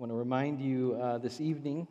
want 0.00 0.10
to 0.10 0.16
remind 0.16 0.62
you 0.62 0.98
uh, 0.98 1.18
this 1.18 1.42
evening 1.42 1.86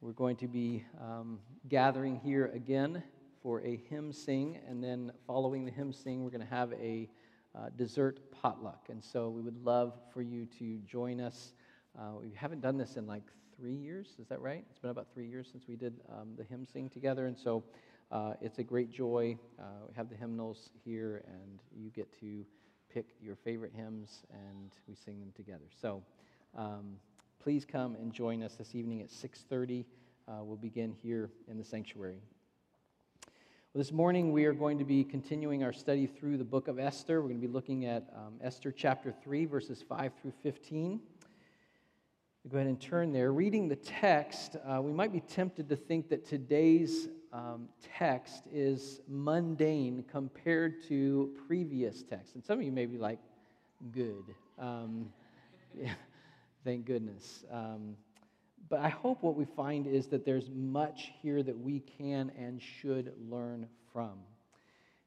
we're 0.00 0.12
going 0.12 0.36
to 0.36 0.46
be 0.46 0.84
um, 1.02 1.40
gathering 1.68 2.20
here 2.22 2.52
again 2.54 3.02
for 3.42 3.60
a 3.62 3.80
hymn 3.90 4.12
sing, 4.12 4.60
and 4.68 4.80
then 4.80 5.10
following 5.26 5.64
the 5.64 5.72
hymn 5.72 5.92
sing, 5.92 6.22
we're 6.22 6.30
going 6.30 6.46
to 6.46 6.54
have 6.54 6.72
a 6.74 7.10
uh, 7.56 7.70
dessert 7.76 8.20
potluck. 8.30 8.86
And 8.90 9.02
so 9.02 9.28
we 9.28 9.42
would 9.42 9.56
love 9.64 9.94
for 10.14 10.22
you 10.22 10.46
to 10.60 10.78
join 10.86 11.20
us. 11.20 11.52
Uh, 11.98 12.12
we 12.22 12.30
haven't 12.36 12.60
done 12.60 12.78
this 12.78 12.94
in 12.94 13.08
like 13.08 13.24
three 13.56 13.74
years, 13.74 14.14
is 14.20 14.28
that 14.28 14.40
right? 14.40 14.64
It's 14.70 14.78
been 14.78 14.90
about 14.90 15.08
three 15.12 15.26
years 15.26 15.48
since 15.50 15.64
we 15.66 15.74
did 15.74 15.94
um, 16.12 16.28
the 16.38 16.44
hymn 16.44 16.64
sing 16.64 16.88
together, 16.88 17.26
and 17.26 17.36
so 17.36 17.64
uh, 18.12 18.34
it's 18.40 18.60
a 18.60 18.62
great 18.62 18.92
joy. 18.92 19.36
Uh, 19.58 19.64
we 19.88 19.94
have 19.96 20.08
the 20.08 20.14
hymnals 20.14 20.70
here, 20.84 21.24
and 21.26 21.58
you 21.76 21.90
get 21.90 22.16
to 22.20 22.46
pick 22.88 23.16
your 23.20 23.34
favorite 23.34 23.72
hymns, 23.74 24.22
and 24.30 24.70
we 24.86 24.94
sing 24.94 25.18
them 25.18 25.32
together. 25.34 25.64
So 25.82 26.04
um, 26.56 26.96
please 27.42 27.64
come 27.64 27.94
and 27.96 28.12
join 28.12 28.42
us 28.42 28.54
this 28.54 28.74
evening 28.74 29.02
at 29.02 29.08
6.30. 29.08 29.84
Uh, 30.26 30.42
we'll 30.42 30.56
begin 30.56 30.94
here 31.02 31.30
in 31.48 31.58
the 31.58 31.64
sanctuary. 31.64 32.18
Well, 33.72 33.78
this 33.82 33.92
morning 33.92 34.32
we 34.32 34.44
are 34.46 34.52
going 34.52 34.78
to 34.78 34.84
be 34.84 35.04
continuing 35.04 35.62
our 35.62 35.72
study 35.72 36.06
through 36.06 36.38
the 36.38 36.44
book 36.44 36.66
of 36.66 36.78
Esther. 36.78 37.20
We're 37.20 37.28
going 37.28 37.40
to 37.40 37.46
be 37.46 37.52
looking 37.52 37.84
at 37.84 38.08
um, 38.16 38.34
Esther 38.42 38.72
chapter 38.72 39.12
3, 39.22 39.44
verses 39.44 39.84
5 39.88 40.12
through 40.20 40.32
15 40.42 41.00
go 42.48 42.58
ahead 42.58 42.68
and 42.68 42.80
turn 42.80 43.12
there. 43.12 43.32
Reading 43.32 43.66
the 43.66 43.76
text, 43.76 44.56
uh, 44.64 44.80
we 44.80 44.92
might 44.92 45.12
be 45.12 45.20
tempted 45.20 45.68
to 45.68 45.74
think 45.74 46.08
that 46.10 46.24
today's 46.24 47.08
um, 47.32 47.68
text 47.98 48.44
is 48.52 49.00
mundane 49.08 50.04
compared 50.08 50.80
to 50.86 51.34
previous 51.48 52.04
texts. 52.04 52.36
And 52.36 52.44
some 52.44 52.58
of 52.60 52.64
you 52.64 52.70
may 52.70 52.86
be 52.86 52.98
like, 52.98 53.18
good. 53.90 54.32
Um, 54.60 55.10
yeah, 55.76 55.94
thank 56.66 56.84
goodness. 56.84 57.44
Um, 57.52 57.96
but 58.68 58.80
I 58.80 58.88
hope 58.88 59.22
what 59.22 59.36
we 59.36 59.44
find 59.44 59.86
is 59.86 60.08
that 60.08 60.24
there's 60.24 60.50
much 60.52 61.12
here 61.22 61.40
that 61.40 61.56
we 61.56 61.78
can 61.78 62.32
and 62.36 62.60
should 62.60 63.12
learn 63.30 63.68
from. 63.92 64.18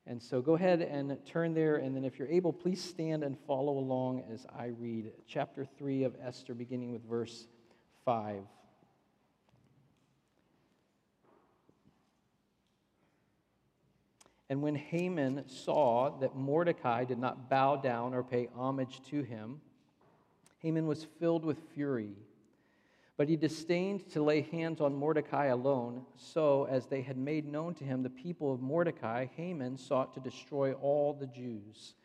And 0.07 0.23
so 0.23 0.41
go 0.41 0.55
ahead 0.55 0.81
and 0.81 1.17
turn 1.25 1.53
there, 1.53 1.75
and 1.75 1.93
then 1.93 2.05
if 2.05 2.17
you're 2.17 2.29
able, 2.29 2.53
please 2.53 2.81
stand 2.81 3.23
and 3.23 3.37
follow 3.45 3.77
along 3.77 4.23
as 4.31 4.45
I 4.57 4.67
read 4.67 5.11
chapter 5.27 5.65
3 5.65 6.05
of 6.05 6.15
Esther, 6.25 6.53
beginning 6.53 6.93
with 6.93 7.03
verse 7.03 7.45
5. 8.05 8.37
And 14.49 14.61
when 14.61 14.75
Haman 14.75 15.43
saw 15.49 16.17
that 16.21 16.37
Mordecai 16.37 17.03
did 17.03 17.19
not 17.19 17.49
bow 17.49 17.75
down 17.75 18.13
or 18.13 18.23
pay 18.23 18.47
homage 18.55 19.01
to 19.09 19.23
him, 19.23 19.59
Haman 20.59 20.87
was 20.87 21.07
filled 21.19 21.45
with 21.45 21.57
fury. 21.73 22.11
But 23.17 23.27
he 23.27 23.35
disdained 23.35 24.09
to 24.11 24.23
lay 24.23 24.41
hands 24.41 24.79
on 24.79 24.95
Mordecai 24.95 25.47
alone. 25.47 26.05
So, 26.15 26.65
as 26.69 26.85
they 26.85 27.01
had 27.01 27.17
made 27.17 27.45
known 27.45 27.73
to 27.75 27.83
him 27.83 28.01
the 28.01 28.09
people 28.09 28.53
of 28.53 28.61
Mordecai, 28.61 29.25
Haman 29.35 29.77
sought 29.77 30.13
to 30.13 30.21
destroy 30.21 30.71
all 30.73 31.13
the 31.13 31.27
Jews, 31.27 31.95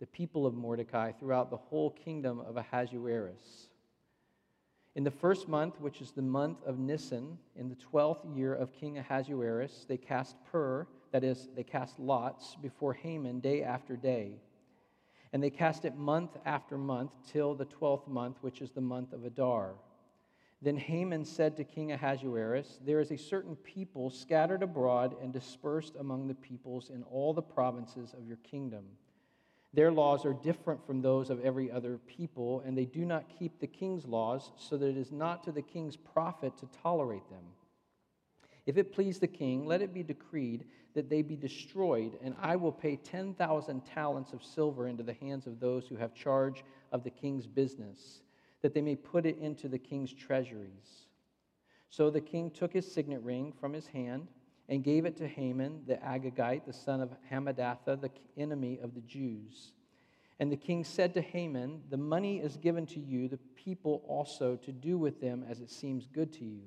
the 0.00 0.06
people 0.06 0.46
of 0.46 0.54
Mordecai, 0.54 1.12
throughout 1.12 1.50
the 1.50 1.58
whole 1.58 1.90
kingdom 1.90 2.40
of 2.40 2.56
Ahasuerus. 2.56 3.68
In 4.94 5.04
the 5.04 5.10
first 5.10 5.48
month, 5.48 5.80
which 5.80 6.00
is 6.00 6.12
the 6.12 6.22
month 6.22 6.62
of 6.64 6.78
Nisan, 6.78 7.38
in 7.56 7.68
the 7.68 7.74
twelfth 7.74 8.24
year 8.26 8.54
of 8.54 8.72
King 8.72 8.98
Ahasuerus, 8.98 9.86
they 9.88 9.96
cast 9.96 10.36
pur, 10.50 10.86
that 11.12 11.24
is, 11.24 11.48
they 11.54 11.64
cast 11.64 11.98
lots, 11.98 12.56
before 12.56 12.92
Haman 12.92 13.40
day 13.40 13.62
after 13.62 13.96
day. 13.96 14.40
And 15.32 15.42
they 15.42 15.50
cast 15.50 15.84
it 15.84 15.96
month 15.96 16.36
after 16.44 16.76
month 16.76 17.12
till 17.26 17.54
the 17.54 17.64
twelfth 17.64 18.06
month, 18.06 18.38
which 18.42 18.60
is 18.60 18.70
the 18.70 18.80
month 18.80 19.12
of 19.12 19.24
Adar. 19.24 19.74
Then 20.60 20.76
Haman 20.76 21.24
said 21.24 21.56
to 21.56 21.64
King 21.64 21.90
Ahasuerus, 21.90 22.78
There 22.84 23.00
is 23.00 23.10
a 23.10 23.18
certain 23.18 23.56
people 23.56 24.10
scattered 24.10 24.62
abroad 24.62 25.16
and 25.20 25.32
dispersed 25.32 25.96
among 25.98 26.28
the 26.28 26.34
peoples 26.34 26.90
in 26.90 27.02
all 27.04 27.34
the 27.34 27.42
provinces 27.42 28.14
of 28.16 28.28
your 28.28 28.36
kingdom. 28.38 28.84
Their 29.74 29.90
laws 29.90 30.24
are 30.26 30.34
different 30.34 30.86
from 30.86 31.00
those 31.00 31.30
of 31.30 31.40
every 31.40 31.70
other 31.70 31.98
people, 32.06 32.62
and 32.64 32.76
they 32.76 32.84
do 32.84 33.04
not 33.04 33.24
keep 33.38 33.58
the 33.58 33.66
king's 33.66 34.06
laws, 34.06 34.52
so 34.56 34.76
that 34.76 34.86
it 34.86 34.98
is 34.98 35.10
not 35.10 35.42
to 35.44 35.52
the 35.52 35.62
king's 35.62 35.96
profit 35.96 36.56
to 36.58 36.68
tolerate 36.82 37.28
them. 37.30 37.44
If 38.66 38.76
it 38.76 38.92
please 38.92 39.18
the 39.18 39.26
king, 39.26 39.66
let 39.66 39.82
it 39.82 39.94
be 39.94 40.02
decreed 40.02 40.66
that 40.94 41.08
they 41.08 41.22
be 41.22 41.36
destroyed, 41.36 42.18
and 42.22 42.34
I 42.40 42.56
will 42.56 42.72
pay 42.72 42.96
10,000 42.96 43.80
talents 43.86 44.32
of 44.32 44.42
silver 44.42 44.88
into 44.88 45.02
the 45.02 45.14
hands 45.14 45.46
of 45.46 45.60
those 45.60 45.86
who 45.86 45.96
have 45.96 46.14
charge 46.14 46.64
of 46.92 47.04
the 47.04 47.10
king's 47.10 47.46
business 47.46 48.22
that 48.62 48.74
they 48.74 48.80
may 48.80 48.96
put 48.96 49.26
it 49.26 49.38
into 49.38 49.68
the 49.68 49.78
king's 49.78 50.12
treasuries. 50.12 51.08
So 51.90 52.08
the 52.08 52.20
king 52.20 52.50
took 52.50 52.72
his 52.72 52.90
signet 52.90 53.20
ring 53.22 53.52
from 53.52 53.72
his 53.72 53.86
hand 53.88 54.28
and 54.68 54.82
gave 54.82 55.04
it 55.04 55.16
to 55.16 55.28
Haman 55.28 55.82
the 55.86 55.96
Agagite, 55.96 56.64
the 56.64 56.72
son 56.72 57.00
of 57.00 57.10
Hammedatha, 57.30 58.00
the 58.00 58.10
enemy 58.36 58.78
of 58.82 58.94
the 58.94 59.00
Jews. 59.02 59.72
And 60.40 60.50
the 60.50 60.56
king 60.56 60.84
said 60.84 61.12
to 61.14 61.20
Haman, 61.20 61.82
The 61.90 61.96
money 61.96 62.38
is 62.38 62.56
given 62.56 62.86
to 62.86 63.00
you, 63.00 63.28
the 63.28 63.38
people 63.54 64.02
also, 64.06 64.56
to 64.56 64.72
do 64.72 64.96
with 64.96 65.20
them 65.20 65.44
as 65.48 65.60
it 65.60 65.70
seems 65.70 66.06
good 66.06 66.32
to 66.34 66.44
you. 66.44 66.62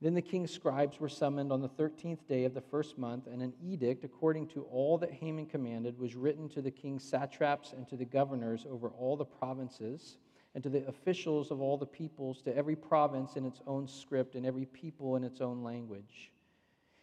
Then 0.00 0.14
the 0.14 0.22
king's 0.22 0.52
scribes 0.52 1.00
were 1.00 1.08
summoned 1.08 1.50
on 1.50 1.60
the 1.60 1.68
thirteenth 1.68 2.28
day 2.28 2.44
of 2.44 2.54
the 2.54 2.60
first 2.60 2.98
month, 2.98 3.26
and 3.26 3.42
an 3.42 3.52
edict, 3.60 4.04
according 4.04 4.46
to 4.48 4.62
all 4.64 4.96
that 4.98 5.12
Haman 5.12 5.46
commanded, 5.46 5.98
was 5.98 6.14
written 6.14 6.48
to 6.50 6.62
the 6.62 6.70
king's 6.70 7.02
satraps 7.02 7.72
and 7.72 7.88
to 7.88 7.96
the 7.96 8.04
governors 8.04 8.64
over 8.70 8.90
all 8.90 9.16
the 9.16 9.24
provinces 9.24 10.18
and 10.54 10.62
to 10.62 10.70
the 10.70 10.86
officials 10.86 11.50
of 11.50 11.60
all 11.60 11.76
the 11.76 11.86
peoples, 11.86 12.42
to 12.42 12.56
every 12.56 12.76
province 12.76 13.36
in 13.36 13.44
its 13.44 13.60
own 13.66 13.86
script, 13.86 14.34
and 14.34 14.46
every 14.46 14.66
people 14.66 15.16
in 15.16 15.24
its 15.24 15.40
own 15.40 15.62
language. 15.62 16.32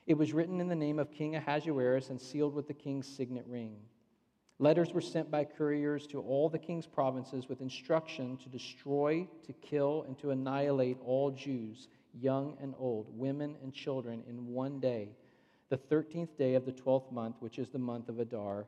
It 0.08 0.16
was 0.18 0.34
written 0.34 0.62
in 0.62 0.68
the 0.68 0.76
name 0.76 1.00
of 1.00 1.12
King 1.12 1.36
Ahasuerus 1.36 2.10
and 2.10 2.20
sealed 2.20 2.54
with 2.54 2.68
the 2.68 2.74
king's 2.74 3.08
signet 3.08 3.46
ring. 3.48 3.76
Letters 4.58 4.94
were 4.94 5.02
sent 5.02 5.30
by 5.30 5.44
couriers 5.44 6.08
to 6.08 6.22
all 6.22 6.48
the 6.48 6.60
king's 6.60 6.88
provinces 6.88 7.50
with 7.50 7.60
instruction 7.60 8.38
to 8.38 8.50
destroy, 8.50 9.28
to 9.46 9.54
kill, 9.54 10.04
and 10.08 10.18
to 10.20 10.32
annihilate 10.32 10.98
all 11.04 11.32
Jews, 11.32 11.90
young 12.20 12.58
and 12.62 12.74
old, 12.78 13.08
women 13.18 13.56
and 13.62 13.74
children, 13.74 14.24
in 14.28 14.48
one 14.48 14.80
day, 14.80 15.10
the 15.70 15.78
thirteenth 15.78 16.38
day 16.38 16.56
of 16.56 16.66
the 16.66 16.72
twelfth 16.72 17.12
month, 17.12 17.36
which 17.40 17.60
is 17.60 17.70
the 17.70 17.80
month 17.80 18.10
of 18.10 18.20
Adar, 18.20 18.66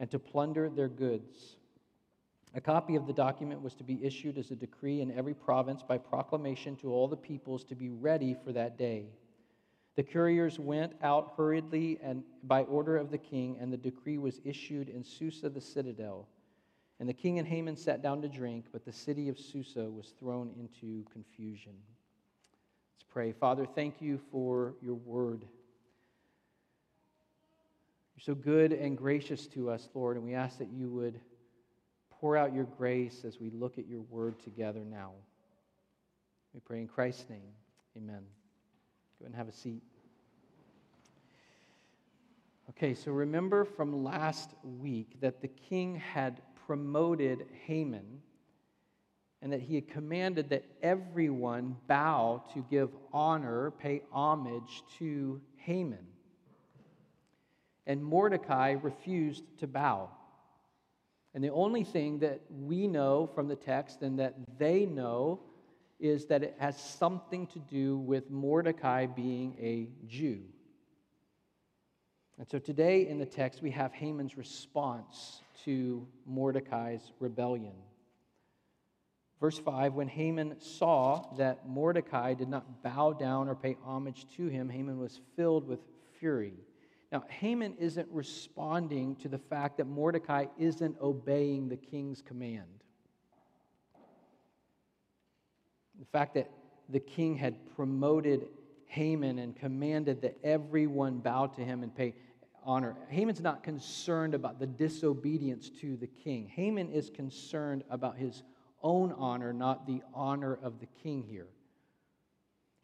and 0.00 0.10
to 0.10 0.18
plunder 0.18 0.68
their 0.68 0.88
goods. 0.88 1.56
A 2.54 2.60
copy 2.60 2.96
of 2.96 3.06
the 3.06 3.12
document 3.12 3.62
was 3.62 3.74
to 3.76 3.84
be 3.84 4.04
issued 4.04 4.36
as 4.36 4.50
a 4.50 4.56
decree 4.56 5.00
in 5.00 5.10
every 5.10 5.32
province 5.32 5.82
by 5.82 5.96
proclamation 5.96 6.76
to 6.76 6.92
all 6.92 7.08
the 7.08 7.16
peoples 7.16 7.64
to 7.64 7.74
be 7.74 7.88
ready 7.88 8.36
for 8.44 8.52
that 8.52 8.76
day. 8.76 9.06
The 9.94 10.02
couriers 10.02 10.58
went 10.58 10.92
out 11.02 11.34
hurriedly 11.36 11.98
and 12.02 12.22
by 12.44 12.62
order 12.62 12.96
of 12.96 13.10
the 13.10 13.18
king, 13.18 13.56
and 13.60 13.72
the 13.72 13.78
decree 13.78 14.18
was 14.18 14.40
issued 14.44 14.88
in 14.88 15.04
Susa 15.04 15.48
the 15.48 15.60
citadel. 15.60 16.28
And 17.00 17.08
the 17.08 17.14
king 17.14 17.38
and 17.38 17.48
Haman 17.48 17.76
sat 17.76 18.02
down 18.02 18.22
to 18.22 18.28
drink, 18.28 18.66
but 18.72 18.84
the 18.84 18.92
city 18.92 19.28
of 19.28 19.38
Susa 19.38 19.90
was 19.90 20.14
thrown 20.18 20.52
into 20.58 21.04
confusion. 21.10 21.74
Pray. 23.12 23.32
Father, 23.32 23.66
thank 23.66 24.00
you 24.00 24.18
for 24.30 24.72
your 24.80 24.94
word. 24.94 25.44
You're 28.16 28.22
so 28.22 28.34
good 28.34 28.72
and 28.72 28.96
gracious 28.96 29.46
to 29.48 29.68
us, 29.68 29.88
Lord, 29.92 30.16
and 30.16 30.24
we 30.24 30.34
ask 30.34 30.56
that 30.58 30.70
you 30.72 30.88
would 30.88 31.20
pour 32.10 32.38
out 32.38 32.54
your 32.54 32.64
grace 32.64 33.24
as 33.26 33.38
we 33.38 33.50
look 33.50 33.76
at 33.76 33.86
your 33.86 34.00
word 34.00 34.38
together 34.42 34.80
now. 34.80 35.10
We 36.54 36.60
pray 36.60 36.80
in 36.80 36.88
Christ's 36.88 37.28
name. 37.28 37.50
Amen. 37.98 38.22
Go 39.20 39.26
and 39.26 39.34
have 39.34 39.48
a 39.48 39.52
seat. 39.52 39.82
Okay, 42.70 42.94
so 42.94 43.12
remember 43.12 43.66
from 43.66 44.02
last 44.02 44.54
week 44.80 45.20
that 45.20 45.42
the 45.42 45.48
king 45.48 45.96
had 45.96 46.40
promoted 46.66 47.44
Haman 47.66 48.22
and 49.42 49.52
that 49.52 49.60
he 49.60 49.74
had 49.74 49.88
commanded 49.88 50.50
that 50.50 50.64
everyone 50.82 51.76
bow 51.88 52.44
to 52.54 52.64
give 52.70 52.90
honor, 53.12 53.72
pay 53.72 54.02
homage 54.12 54.84
to 54.98 55.40
Haman. 55.56 56.06
And 57.84 58.02
Mordecai 58.02 58.76
refused 58.80 59.42
to 59.58 59.66
bow. 59.66 60.10
And 61.34 61.42
the 61.42 61.50
only 61.50 61.82
thing 61.82 62.20
that 62.20 62.40
we 62.50 62.86
know 62.86 63.28
from 63.34 63.48
the 63.48 63.56
text 63.56 64.02
and 64.02 64.18
that 64.20 64.34
they 64.58 64.86
know 64.86 65.40
is 65.98 66.26
that 66.26 66.44
it 66.44 66.54
has 66.58 66.80
something 66.80 67.46
to 67.48 67.58
do 67.58 67.96
with 67.96 68.30
Mordecai 68.30 69.06
being 69.06 69.56
a 69.60 69.88
Jew. 70.06 70.42
And 72.38 72.48
so 72.48 72.58
today 72.58 73.08
in 73.08 73.18
the 73.18 73.26
text, 73.26 73.62
we 73.62 73.70
have 73.72 73.92
Haman's 73.92 74.36
response 74.36 75.42
to 75.64 76.06
Mordecai's 76.26 77.12
rebellion. 77.18 77.74
Verse 79.42 79.58
5 79.58 79.94
When 79.94 80.06
Haman 80.06 80.54
saw 80.60 81.34
that 81.36 81.68
Mordecai 81.68 82.32
did 82.32 82.48
not 82.48 82.84
bow 82.84 83.12
down 83.12 83.48
or 83.48 83.56
pay 83.56 83.76
homage 83.84 84.24
to 84.36 84.46
him, 84.46 84.68
Haman 84.68 85.00
was 85.00 85.20
filled 85.34 85.66
with 85.66 85.80
fury. 86.20 86.54
Now, 87.10 87.24
Haman 87.28 87.74
isn't 87.80 88.08
responding 88.12 89.16
to 89.16 89.28
the 89.28 89.38
fact 89.38 89.78
that 89.78 89.86
Mordecai 89.86 90.46
isn't 90.58 90.96
obeying 91.00 91.68
the 91.68 91.76
king's 91.76 92.22
command. 92.22 92.84
The 95.98 96.06
fact 96.12 96.34
that 96.34 96.48
the 96.88 97.00
king 97.00 97.34
had 97.36 97.74
promoted 97.74 98.46
Haman 98.86 99.40
and 99.40 99.56
commanded 99.56 100.22
that 100.22 100.38
everyone 100.44 101.18
bow 101.18 101.48
to 101.48 101.64
him 101.64 101.82
and 101.82 101.92
pay 101.92 102.14
honor. 102.64 102.94
Haman's 103.08 103.40
not 103.40 103.64
concerned 103.64 104.34
about 104.34 104.60
the 104.60 104.68
disobedience 104.68 105.68
to 105.80 105.96
the 105.96 106.06
king. 106.06 106.46
Haman 106.46 106.90
is 106.92 107.10
concerned 107.10 107.82
about 107.90 108.16
his 108.16 108.44
own 108.82 109.12
honor, 109.12 109.52
not 109.52 109.86
the 109.86 110.02
honor 110.14 110.58
of 110.62 110.80
the 110.80 110.86
king 111.02 111.22
here. 111.22 111.48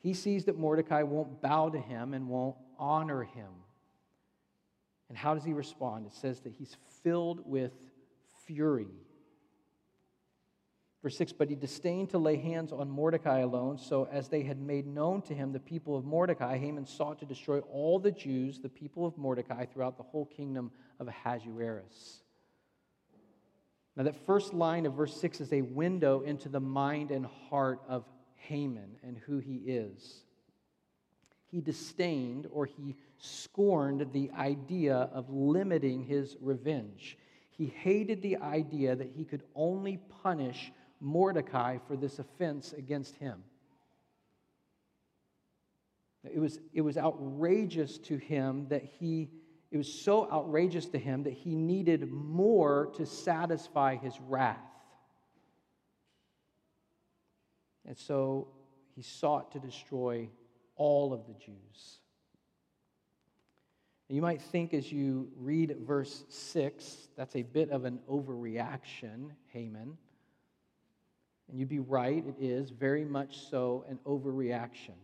He 0.01 0.15
sees 0.15 0.45
that 0.45 0.59
Mordecai 0.59 1.03
won't 1.03 1.43
bow 1.43 1.71
to 1.71 1.79
him 1.79 2.15
and 2.15 2.29
won't 2.29 2.57
honor 2.79 3.25
him. 3.25 3.51
And 5.09 5.19
how 5.19 5.35
does 5.35 5.45
he 5.45 5.53
respond? 5.53 6.07
It 6.07 6.13
says 6.13 6.41
that 6.41 6.53
he's 6.53 6.77
filled 7.03 7.41
with 7.45 7.73
fury. 8.47 8.89
Verse 11.03 11.17
6 11.17 11.33
But 11.33 11.49
he 11.49 11.55
disdained 11.57 12.11
to 12.11 12.19
lay 12.19 12.37
hands 12.37 12.73
on 12.73 12.91
Mordecai 12.91 13.41
alone, 13.41 13.79
so 13.79 14.09
as 14.11 14.29
they 14.29 14.43
had 14.43 14.61
made 14.61 14.87
known 14.87 15.23
to 15.23 15.35
him 15.35 15.53
the 15.53 15.61
people 15.61 15.97
of 15.97 16.05
Mordecai, 16.05 16.59
Haman 16.59 16.87
sought 16.87 17.19
to 17.21 17.27
destroy 17.27 17.61
all 17.61 17.99
the 17.99 18.11
Jews, 18.11 18.59
the 18.59 18.69
people 18.69 19.07
of 19.07 19.17
Mordecai, 19.17 19.65
throughout 19.65 19.97
the 19.97 20.03
whole 20.03 20.27
kingdom 20.27 20.71
of 21.01 21.09
Ahasuerus. 21.09 22.23
Now, 23.99 24.05
that 24.05 24.25
first 24.27 24.55
line 24.55 24.87
of 24.87 24.95
verse 24.95 25.21
6 25.21 25.41
is 25.41 25.53
a 25.53 25.63
window 25.63 26.21
into 26.21 26.49
the 26.49 26.61
mind 26.61 27.11
and 27.11 27.27
heart 27.51 27.81
of 27.89 28.05
Haman 28.37 28.97
and 29.03 29.19
who 29.19 29.39
he 29.39 29.57
is. 29.57 30.23
He 31.51 31.61
disdained 31.61 32.47
or 32.53 32.65
he 32.65 32.95
scorned 33.19 34.13
the 34.13 34.31
idea 34.39 35.11
of 35.13 35.29
limiting 35.31 36.05
his 36.05 36.37
revenge. 36.41 37.19
He 37.51 37.67
hated 37.67 38.23
the 38.23 38.37
idea 38.37 38.95
that 38.95 39.11
he 39.17 39.25
could 39.25 39.43
only 39.57 39.99
punish 40.23 40.71
Mordecai 41.01 41.79
for 41.89 41.97
this 41.97 42.21
offense 42.21 42.73
against 42.73 43.17
him. 43.17 43.43
It 46.23 46.39
was, 46.39 46.61
it 46.73 46.83
was 46.83 46.97
outrageous 46.97 47.99
to 47.99 48.17
him 48.17 48.69
that 48.69 48.85
he, 48.85 49.29
it 49.71 49.77
was 49.77 49.93
so 49.93 50.31
outrageous 50.31 50.87
to 50.87 50.99
him 50.99 51.25
that 51.25 51.35
he 51.35 51.55
needed 51.55 52.11
more 52.11 52.91
to 52.97 53.05
satisfy 53.05 53.97
his 53.97 54.19
wrath. 54.21 54.57
And 57.87 57.97
so 57.97 58.49
he 58.95 59.03
sought 59.03 59.53
to 59.53 59.59
destroy 59.59 60.29
all 60.77 61.13
of 61.13 61.27
the 61.27 61.35
Jews. 61.35 61.99
You 64.09 64.23
might 64.23 64.41
think 64.41 64.73
as 64.73 64.91
you 64.91 65.29
read 65.37 65.77
verse 65.87 66.25
6, 66.31 67.09
that's 67.15 67.37
a 67.37 67.43
bit 67.43 67.71
of 67.71 67.85
an 67.85 67.99
overreaction, 68.11 69.31
Haman. 69.53 69.99
And 71.49 71.59
you'd 71.59 71.69
be 71.69 71.79
right, 71.79 72.25
it 72.27 72.37
is 72.43 72.71
very 72.71 73.05
much 73.05 73.39
so 73.51 73.85
an 73.89 73.99
overreaction. 74.07 74.97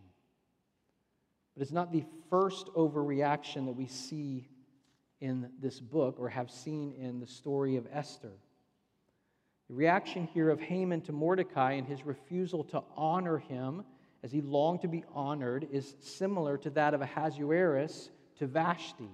But 1.53 1.61
it's 1.61 1.71
not 1.71 1.91
the 1.91 2.03
first 2.31 2.67
overreaction 2.75 3.65
that 3.67 3.75
we 3.75 3.87
see 3.87 4.47
in 5.21 5.49
this 5.61 5.79
book 5.79 6.15
or 6.19 6.29
have 6.29 6.51
seen 6.51 6.93
in 6.93 7.19
the 7.19 7.27
story 7.27 7.77
of 7.77 7.87
Esther. 7.91 8.31
The 9.69 9.75
reaction 9.75 10.27
here 10.33 10.49
of 10.49 10.59
Haman 10.59 11.01
to 11.01 11.11
Mordecai 11.11 11.73
and 11.73 11.87
his 11.87 12.05
refusal 12.05 12.63
to 12.65 12.83
honor 12.95 13.37
him 13.37 13.83
as 14.23 14.31
he 14.31 14.41
longed 14.41 14.81
to 14.81 14.87
be 14.87 15.03
honored 15.13 15.67
is 15.71 15.95
similar 16.01 16.57
to 16.59 16.69
that 16.71 16.93
of 16.93 17.01
Ahasuerus 17.01 18.09
to 18.37 18.47
Vashti. 18.47 19.09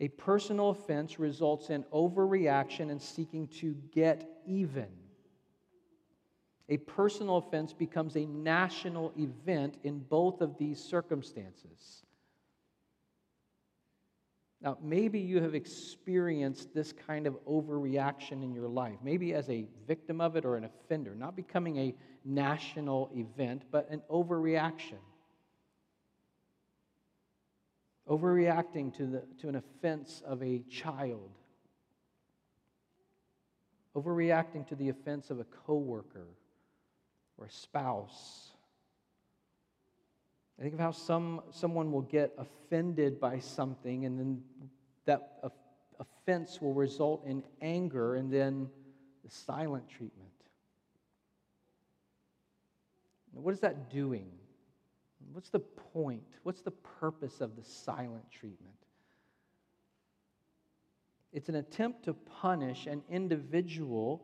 A 0.00 0.08
personal 0.08 0.70
offense 0.70 1.18
results 1.18 1.70
in 1.70 1.84
overreaction 1.84 2.90
and 2.90 3.00
seeking 3.00 3.46
to 3.60 3.74
get 3.92 4.28
even 4.44 4.88
a 6.72 6.78
personal 6.78 7.36
offense 7.36 7.74
becomes 7.74 8.16
a 8.16 8.24
national 8.24 9.12
event 9.18 9.76
in 9.84 9.98
both 9.98 10.40
of 10.40 10.56
these 10.56 10.82
circumstances. 10.82 12.02
Now, 14.62 14.78
maybe 14.80 15.18
you 15.18 15.42
have 15.42 15.56
experienced 15.56 16.72
this 16.72 16.92
kind 16.92 17.26
of 17.26 17.34
overreaction 17.46 18.44
in 18.44 18.54
your 18.54 18.68
life, 18.68 18.96
maybe 19.02 19.34
as 19.34 19.50
a 19.50 19.66
victim 19.88 20.20
of 20.20 20.36
it 20.36 20.44
or 20.44 20.56
an 20.56 20.64
offender, 20.64 21.16
not 21.16 21.34
becoming 21.34 21.78
a 21.78 21.94
national 22.24 23.10
event, 23.12 23.64
but 23.72 23.90
an 23.90 24.02
overreaction. 24.08 25.00
Overreacting 28.08 28.96
to, 28.98 29.06
the, 29.06 29.22
to 29.40 29.48
an 29.48 29.56
offense 29.56 30.22
of 30.24 30.40
a 30.44 30.60
child, 30.70 31.30
overreacting 33.96 34.68
to 34.68 34.76
the 34.76 34.90
offense 34.90 35.30
of 35.30 35.40
a 35.40 35.44
coworker 35.44 36.28
or 37.36 37.46
a 37.46 37.50
spouse. 37.50 38.51
I 40.58 40.62
think 40.62 40.74
of 40.74 40.80
how 40.80 40.92
some, 40.92 41.42
someone 41.50 41.90
will 41.90 42.02
get 42.02 42.32
offended 42.38 43.18
by 43.18 43.38
something, 43.38 44.04
and 44.04 44.18
then 44.18 44.42
that 45.06 45.42
offense 45.98 46.60
will 46.60 46.74
result 46.74 47.24
in 47.26 47.42
anger 47.60 48.16
and 48.16 48.32
then 48.32 48.68
the 49.24 49.30
silent 49.30 49.88
treatment. 49.88 50.28
What 53.32 53.54
is 53.54 53.60
that 53.60 53.90
doing? 53.90 54.30
What's 55.32 55.48
the 55.48 55.60
point? 55.60 56.22
What's 56.42 56.60
the 56.60 56.70
purpose 56.70 57.40
of 57.40 57.56
the 57.56 57.64
silent 57.64 58.30
treatment? 58.30 58.74
It's 61.32 61.48
an 61.48 61.54
attempt 61.54 62.04
to 62.04 62.12
punish 62.12 62.86
an 62.86 63.02
individual 63.08 64.22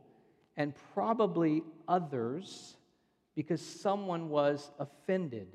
and 0.57 0.75
probably 0.93 1.63
others 1.87 2.77
because 3.35 3.63
someone 3.63 4.29
was 4.29 4.71
offended. 4.79 5.49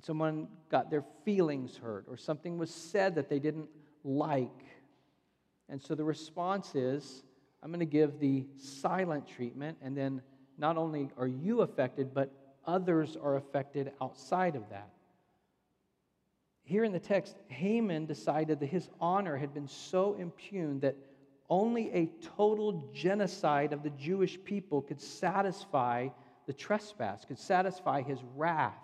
Someone 0.00 0.48
got 0.70 0.90
their 0.90 1.04
feelings 1.24 1.76
hurt, 1.76 2.06
or 2.08 2.16
something 2.16 2.58
was 2.58 2.70
said 2.70 3.14
that 3.14 3.28
they 3.28 3.38
didn't 3.38 3.68
like. 4.04 4.64
And 5.68 5.80
so 5.80 5.94
the 5.94 6.04
response 6.04 6.74
is 6.74 7.22
I'm 7.62 7.70
going 7.70 7.80
to 7.80 7.86
give 7.86 8.18
the 8.18 8.46
silent 8.56 9.28
treatment, 9.28 9.78
and 9.82 9.96
then 9.96 10.22
not 10.58 10.76
only 10.76 11.10
are 11.16 11.28
you 11.28 11.60
affected, 11.60 12.12
but 12.12 12.30
others 12.66 13.16
are 13.16 13.36
affected 13.36 13.92
outside 14.00 14.56
of 14.56 14.68
that. 14.70 14.90
Here 16.64 16.84
in 16.84 16.92
the 16.92 17.00
text, 17.00 17.36
Haman 17.48 18.06
decided 18.06 18.60
that 18.60 18.66
his 18.66 18.88
honor 19.00 19.36
had 19.36 19.52
been 19.52 19.68
so 19.68 20.14
impugned 20.14 20.82
that 20.82 20.96
only 21.48 21.90
a 21.92 22.06
total 22.36 22.90
genocide 22.94 23.72
of 23.72 23.82
the 23.82 23.90
Jewish 23.90 24.42
people 24.42 24.80
could 24.80 25.00
satisfy 25.00 26.08
the 26.46 26.52
trespass, 26.52 27.24
could 27.24 27.38
satisfy 27.38 28.02
his 28.02 28.18
wrath. 28.36 28.74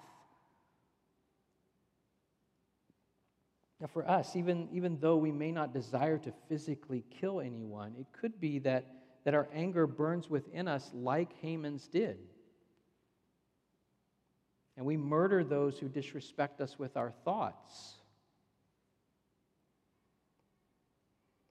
Now, 3.80 3.86
for 3.86 4.08
us, 4.08 4.34
even, 4.34 4.68
even 4.72 4.98
though 4.98 5.16
we 5.16 5.30
may 5.30 5.52
not 5.52 5.72
desire 5.72 6.18
to 6.18 6.32
physically 6.48 7.04
kill 7.20 7.40
anyone, 7.40 7.94
it 7.98 8.06
could 8.12 8.40
be 8.40 8.58
that, 8.60 8.86
that 9.24 9.34
our 9.34 9.48
anger 9.54 9.86
burns 9.86 10.28
within 10.28 10.66
us 10.66 10.90
like 10.92 11.32
Haman's 11.40 11.86
did. 11.86 12.18
And 14.76 14.84
we 14.84 14.96
murder 14.96 15.44
those 15.44 15.78
who 15.78 15.88
disrespect 15.88 16.60
us 16.60 16.78
with 16.78 16.96
our 16.96 17.12
thoughts. 17.24 17.94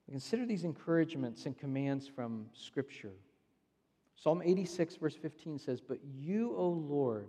Consider 0.10 0.46
these 0.46 0.64
encouragements 0.64 1.46
and 1.46 1.58
commands 1.58 2.08
from 2.08 2.48
Scripture. 2.54 3.12
Psalm 4.16 4.42
86, 4.44 4.96
verse 4.96 5.16
15 5.16 5.60
says, 5.60 5.82
But 5.82 6.00
you, 6.04 6.56
O 6.56 6.70
Lord, 6.70 7.28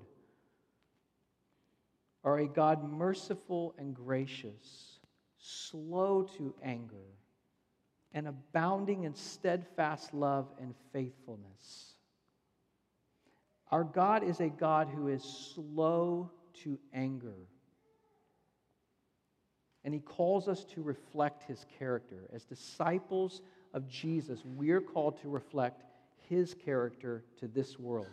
are 2.24 2.38
a 2.38 2.48
God 2.48 2.82
merciful 2.90 3.74
and 3.78 3.94
gracious, 3.94 4.98
slow 5.38 6.28
to 6.36 6.54
anger, 6.62 6.96
and 8.12 8.26
abounding 8.26 9.04
in 9.04 9.14
steadfast 9.14 10.12
love 10.12 10.48
and 10.60 10.74
faithfulness. 10.92 11.94
Our 13.70 13.84
God 13.84 14.24
is 14.24 14.40
a 14.40 14.48
God 14.48 14.88
who 14.88 15.08
is 15.08 15.22
slow 15.22 16.30
to 16.64 16.78
anger. 16.92 17.36
And 19.84 19.94
he 19.94 20.00
calls 20.00 20.48
us 20.48 20.64
to 20.74 20.82
reflect 20.82 21.44
his 21.44 21.64
character. 21.78 22.28
As 22.32 22.44
disciples 22.44 23.42
of 23.72 23.86
Jesus, 23.88 24.42
we're 24.44 24.80
called 24.80 25.20
to 25.22 25.28
reflect 25.28 25.84
his 26.28 26.54
character 26.54 27.24
to 27.38 27.46
this 27.46 27.78
world. 27.78 28.06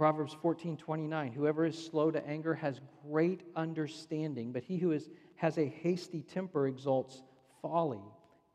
Proverbs 0.00 0.34
14 0.40 0.78
29, 0.78 1.32
whoever 1.32 1.66
is 1.66 1.76
slow 1.76 2.10
to 2.10 2.26
anger 2.26 2.54
has 2.54 2.80
great 3.06 3.42
understanding, 3.54 4.50
but 4.50 4.62
he 4.62 4.78
who 4.78 4.92
is, 4.92 5.10
has 5.36 5.58
a 5.58 5.66
hasty 5.66 6.22
temper 6.22 6.68
exalts 6.68 7.22
folly. 7.60 8.00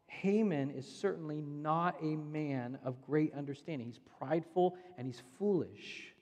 Haman 0.07 0.71
is 0.71 0.87
certainly 0.87 1.41
not 1.41 1.97
a 2.01 2.15
man 2.15 2.79
of 2.83 2.99
great 3.05 3.31
understanding. 3.35 3.85
He's 3.85 3.99
prideful 4.17 4.75
and 4.97 5.05
he's 5.05 5.21
foolish. 5.37 6.15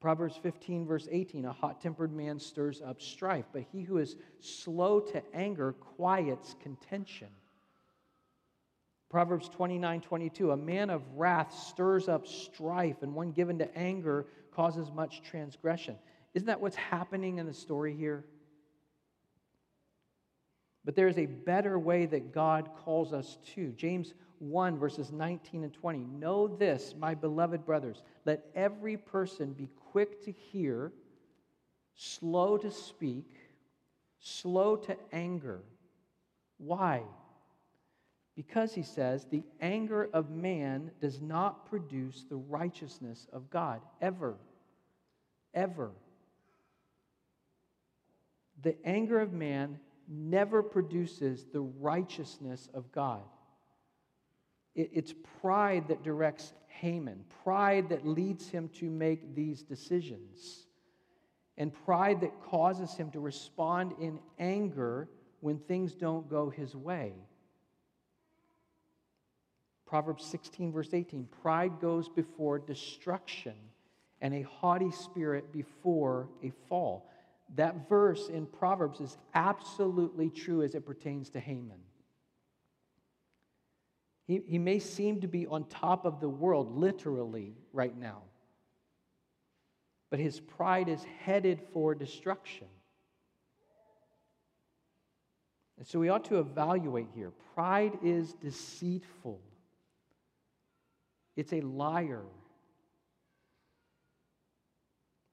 Proverbs 0.00 0.36
15, 0.42 0.84
verse 0.84 1.06
18 1.08 1.44
A 1.44 1.52
hot 1.52 1.80
tempered 1.80 2.12
man 2.12 2.40
stirs 2.40 2.82
up 2.84 3.00
strife, 3.00 3.46
but 3.52 3.62
he 3.70 3.82
who 3.82 3.98
is 3.98 4.16
slow 4.40 4.98
to 4.98 5.22
anger 5.32 5.74
quiets 5.74 6.56
contention. 6.60 7.28
Proverbs 9.10 9.48
29 9.48 10.00
22, 10.02 10.50
a 10.50 10.56
man 10.56 10.90
of 10.90 11.02
wrath 11.16 11.54
stirs 11.54 12.08
up 12.08 12.26
strife, 12.26 13.02
and 13.02 13.14
one 13.14 13.32
given 13.32 13.58
to 13.58 13.76
anger 13.76 14.26
causes 14.52 14.90
much 14.92 15.22
transgression. 15.22 15.96
Isn't 16.34 16.46
that 16.46 16.60
what's 16.60 16.76
happening 16.76 17.38
in 17.38 17.46
the 17.46 17.54
story 17.54 17.94
here? 17.94 18.24
But 20.84 20.94
there 20.94 21.08
is 21.08 21.18
a 21.18 21.26
better 21.26 21.78
way 21.78 22.06
that 22.06 22.32
God 22.32 22.70
calls 22.84 23.12
us 23.12 23.38
to. 23.54 23.72
James 23.72 24.14
1, 24.38 24.78
verses 24.78 25.10
19 25.10 25.64
and 25.64 25.72
20. 25.72 25.98
Know 25.98 26.46
this, 26.46 26.94
my 26.98 27.14
beloved 27.14 27.64
brothers, 27.64 28.02
let 28.24 28.46
every 28.54 28.96
person 28.96 29.52
be 29.52 29.68
quick 29.90 30.24
to 30.24 30.32
hear, 30.32 30.92
slow 31.94 32.56
to 32.58 32.70
speak, 32.70 33.26
slow 34.20 34.76
to 34.76 34.96
anger. 35.12 35.60
Why? 36.58 37.02
Because, 38.38 38.72
he 38.72 38.84
says, 38.84 39.24
the 39.24 39.42
anger 39.60 40.08
of 40.12 40.30
man 40.30 40.92
does 41.00 41.20
not 41.20 41.66
produce 41.68 42.24
the 42.30 42.36
righteousness 42.36 43.26
of 43.32 43.50
God, 43.50 43.80
ever. 44.00 44.36
Ever. 45.54 45.90
The 48.62 48.76
anger 48.84 49.18
of 49.18 49.32
man 49.32 49.80
never 50.06 50.62
produces 50.62 51.46
the 51.52 51.62
righteousness 51.62 52.68
of 52.74 52.92
God. 52.92 53.22
It's 54.76 55.14
pride 55.40 55.88
that 55.88 56.04
directs 56.04 56.52
Haman, 56.68 57.24
pride 57.42 57.88
that 57.88 58.06
leads 58.06 58.48
him 58.48 58.68
to 58.74 58.88
make 58.88 59.34
these 59.34 59.64
decisions, 59.64 60.68
and 61.56 61.74
pride 61.74 62.20
that 62.20 62.40
causes 62.40 62.94
him 62.94 63.10
to 63.10 63.18
respond 63.18 63.94
in 63.98 64.20
anger 64.38 65.08
when 65.40 65.58
things 65.58 65.96
don't 65.96 66.30
go 66.30 66.50
his 66.50 66.76
way. 66.76 67.14
Proverbs 69.88 70.24
16, 70.26 70.70
verse 70.70 70.92
18 70.92 71.26
Pride 71.42 71.80
goes 71.80 72.08
before 72.08 72.58
destruction, 72.58 73.54
and 74.20 74.34
a 74.34 74.42
haughty 74.42 74.90
spirit 74.90 75.52
before 75.52 76.28
a 76.42 76.52
fall. 76.68 77.10
That 77.54 77.88
verse 77.88 78.28
in 78.28 78.44
Proverbs 78.46 79.00
is 79.00 79.16
absolutely 79.34 80.28
true 80.28 80.62
as 80.62 80.74
it 80.74 80.84
pertains 80.84 81.30
to 81.30 81.40
Haman. 81.40 81.80
He, 84.26 84.42
he 84.46 84.58
may 84.58 84.78
seem 84.78 85.22
to 85.22 85.28
be 85.28 85.46
on 85.46 85.64
top 85.64 86.04
of 86.04 86.20
the 86.20 86.28
world, 86.28 86.76
literally, 86.76 87.54
right 87.72 87.96
now, 87.96 88.24
but 90.10 90.20
his 90.20 90.38
pride 90.38 90.90
is 90.90 91.02
headed 91.24 91.62
for 91.72 91.94
destruction. 91.94 92.66
And 95.78 95.86
so 95.86 95.98
we 95.98 96.10
ought 96.10 96.24
to 96.26 96.40
evaluate 96.40 97.06
here. 97.14 97.32
Pride 97.54 97.98
is 98.02 98.34
deceitful, 98.34 99.40
it's 101.38 101.52
a 101.52 101.60
liar. 101.60 102.24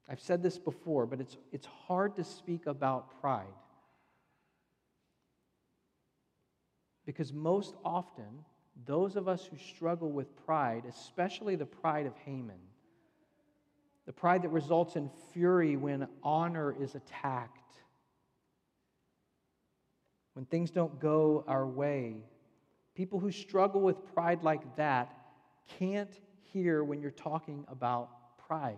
I've 0.07 0.19
said 0.19 0.43
this 0.43 0.59
before, 0.59 1.07
but 1.07 1.19
it's, 1.19 1.35
it's 1.51 1.65
hard 1.65 2.15
to 2.17 2.23
speak 2.23 2.67
about 2.67 3.19
pride. 3.21 3.47
Because 7.07 7.33
most 7.33 7.73
often, 7.83 8.45
those 8.85 9.15
of 9.15 9.27
us 9.27 9.49
who 9.49 9.57
struggle 9.57 10.11
with 10.11 10.27
pride, 10.45 10.83
especially 10.87 11.55
the 11.55 11.65
pride 11.65 12.05
of 12.05 12.13
Haman, 12.17 12.61
the 14.05 14.13
pride 14.13 14.43
that 14.43 14.49
results 14.49 14.95
in 14.97 15.09
fury 15.33 15.75
when 15.75 16.07
honor 16.21 16.75
is 16.79 16.93
attacked, 16.93 17.77
when 20.33 20.45
things 20.45 20.69
don't 20.69 20.99
go 20.99 21.43
our 21.47 21.65
way, 21.65 22.17
people 22.93 23.19
who 23.19 23.31
struggle 23.31 23.81
with 23.81 24.13
pride 24.13 24.43
like 24.43 24.75
that 24.75 25.24
can't 25.79 26.19
hear 26.53 26.83
when 26.83 27.01
you're 27.01 27.11
talking 27.11 27.65
about 27.67 28.37
pride. 28.47 28.77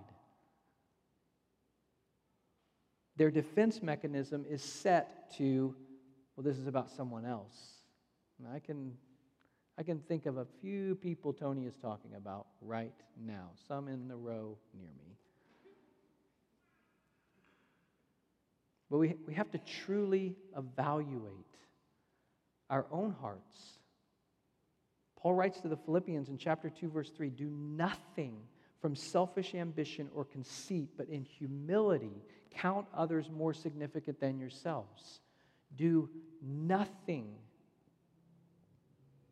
Their 3.17 3.31
defense 3.31 3.81
mechanism 3.81 4.45
is 4.47 4.61
set 4.61 5.35
to, 5.37 5.75
well, 6.35 6.43
this 6.43 6.57
is 6.57 6.67
about 6.67 6.91
someone 6.91 7.25
else. 7.25 7.57
And 8.39 8.47
I 8.47 8.59
can, 8.59 8.93
I 9.77 9.83
can 9.83 9.99
think 9.99 10.27
of 10.27 10.37
a 10.37 10.45
few 10.61 10.95
people 10.95 11.33
Tony 11.33 11.65
is 11.65 11.75
talking 11.77 12.11
about 12.15 12.45
right 12.61 12.93
now, 13.19 13.49
some 13.67 13.87
in 13.87 14.07
the 14.07 14.15
row 14.15 14.57
near 14.77 14.89
me. 14.89 15.17
But 18.89 18.99
we, 18.99 19.15
we 19.27 19.33
have 19.33 19.51
to 19.51 19.59
truly 19.85 20.35
evaluate 20.55 21.57
our 22.69 22.85
own 22.91 23.15
hearts. 23.19 23.79
Paul 25.17 25.33
writes 25.33 25.59
to 25.61 25.67
the 25.67 25.77
Philippians 25.77 26.29
in 26.29 26.37
chapter 26.37 26.69
2, 26.69 26.89
verse 26.89 27.09
3 27.09 27.29
do 27.29 27.49
nothing 27.49 28.37
from 28.79 28.95
selfish 28.95 29.55
ambition 29.55 30.09
or 30.13 30.23
conceit, 30.23 30.89
but 30.97 31.09
in 31.09 31.23
humility 31.23 32.23
count 32.51 32.87
others 32.93 33.29
more 33.29 33.53
significant 33.53 34.19
than 34.19 34.39
yourselves. 34.39 35.21
Do 35.75 36.09
nothing, 36.41 37.35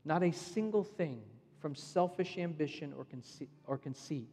not 0.03 0.23
a 0.23 0.31
single 0.31 0.83
thing, 0.83 1.21
from 1.59 1.75
selfish 1.75 2.37
ambition 2.37 2.93
or 2.95 3.05
conceit. 3.05 3.49
Or 3.65 3.77
conceit. 3.77 4.29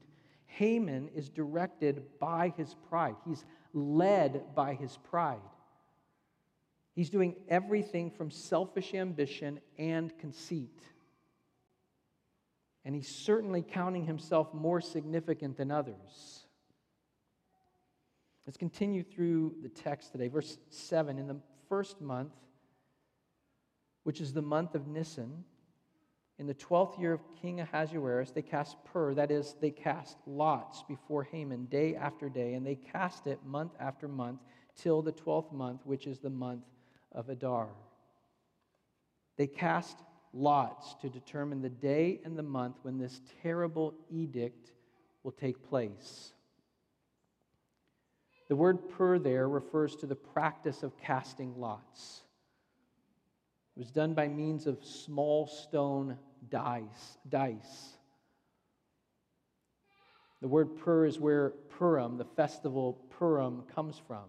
Haman 0.47 1.09
is 1.15 1.31
directed 1.31 2.03
by 2.19 2.53
his 2.57 2.75
pride, 2.89 3.17
he's 3.27 3.45
led 3.73 4.55
by 4.55 4.75
his 4.75 4.99
pride. 5.11 5.41
He's 6.95 7.09
doing 7.09 7.37
everything 7.49 8.11
from 8.11 8.31
selfish 8.31 8.93
ambition 8.93 9.61
and 9.79 10.17
conceit. 10.19 10.79
And 12.85 12.95
he's 12.95 13.09
certainly 13.09 13.63
counting 13.63 14.05
himself 14.05 14.53
more 14.53 14.81
significant 14.81 15.57
than 15.57 15.71
others. 15.71 16.47
Let's 18.47 18.57
continue 18.57 19.05
through 19.05 19.55
the 19.63 19.69
text 19.69 20.13
today. 20.13 20.29
Verse 20.29 20.59
7 20.71 21.19
In 21.19 21.29
the 21.29 21.41
first 21.69 22.01
month, 22.01 22.33
which 24.03 24.21
is 24.21 24.33
the 24.33 24.43
month 24.43 24.75
of 24.75 24.89
Nisan, 24.89 25.45
in 26.39 26.47
the 26.47 26.55
twelfth 26.55 26.99
year 26.99 27.13
of 27.13 27.21
King 27.41 27.61
Ahasuerus, 27.61 28.33
they 28.33 28.43
cast 28.43 28.77
pur, 28.85 29.15
that 29.15 29.31
is, 29.31 29.55
they 29.61 29.71
cast 29.71 30.17
lots 30.27 30.83
before 30.83 31.23
Haman 31.23 31.67
day 31.67 31.95
after 31.95 32.29
day, 32.29 32.55
and 32.55 32.67
they 32.67 32.75
cast 32.75 33.29
it 33.29 33.45
month 33.45 33.73
after 33.79 34.09
month 34.09 34.41
till 34.75 35.03
the 35.03 35.13
twelfth 35.13 35.53
month, 35.53 35.83
which 35.85 36.07
is 36.07 36.19
the 36.19 36.31
month 36.31 36.65
of 37.13 37.29
Adar. 37.29 37.69
They 39.37 39.47
cast 39.47 39.99
lots 40.33 40.95
to 41.01 41.09
determine 41.09 41.61
the 41.61 41.69
day 41.69 42.21
and 42.25 42.39
the 42.39 42.43
month 42.43 42.77
when 42.83 42.99
this 42.99 43.21
terrible 43.43 43.95
edict 44.11 44.73
will 45.23 45.33
take 45.33 45.69
place. 45.69 46.33
The 48.49 48.57
word 48.57 48.89
pur 48.91 49.19
there 49.19 49.49
refers 49.49 49.97
to 49.97 50.07
the 50.07 50.17
practice 50.17 50.83
of 50.83 50.97
casting 50.99 51.55
lots. 51.57 52.23
It 53.77 53.79
was 53.79 53.91
done 53.91 54.15
by 54.15 54.29
means 54.29 54.67
of 54.67 54.85
small 54.85 55.47
stone 55.47 56.19
dice. 56.51 57.19
dice. 57.29 57.97
The 60.43 60.49
word 60.49 60.77
pur 60.77 61.07
is 61.07 61.19
where 61.19 61.51
Purim, 61.79 62.19
the 62.19 62.25
festival 62.25 62.99
Purim, 63.11 63.63
comes 63.75 64.01
from. 64.07 64.25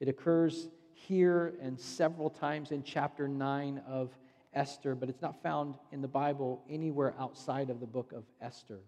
It 0.00 0.08
occurs 0.08 0.68
here 0.92 1.54
and 1.62 1.78
several 1.78 2.28
times 2.28 2.72
in 2.72 2.82
chapter 2.82 3.28
9 3.28 3.80
of 3.86 4.10
Esther, 4.54 4.94
but 4.94 5.08
it's 5.08 5.22
not 5.22 5.42
found 5.42 5.74
in 5.92 6.00
the 6.00 6.08
Bible 6.08 6.64
anywhere 6.68 7.14
outside 7.18 7.70
of 7.70 7.80
the 7.80 7.86
book 7.86 8.12
of 8.12 8.24
Esther. 8.40 8.80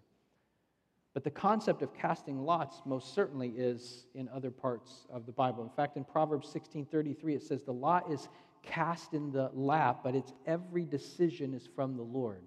But 1.13 1.23
the 1.23 1.31
concept 1.31 1.81
of 1.81 1.93
casting 1.93 2.39
lots 2.39 2.81
most 2.85 3.13
certainly 3.13 3.49
is 3.49 4.05
in 4.15 4.29
other 4.29 4.49
parts 4.49 5.07
of 5.09 5.25
the 5.25 5.31
Bible. 5.31 5.63
In 5.63 5.69
fact, 5.69 5.97
in 5.97 6.05
Proverbs 6.05 6.47
16:33 6.47 7.35
it 7.35 7.43
says 7.43 7.63
the 7.63 7.73
lot 7.73 8.09
is 8.09 8.29
cast 8.63 9.13
in 9.13 9.31
the 9.31 9.49
lap, 9.53 10.01
but 10.03 10.15
its 10.15 10.31
every 10.45 10.85
decision 10.85 11.53
is 11.53 11.67
from 11.67 11.97
the 11.97 12.03
Lord. 12.03 12.43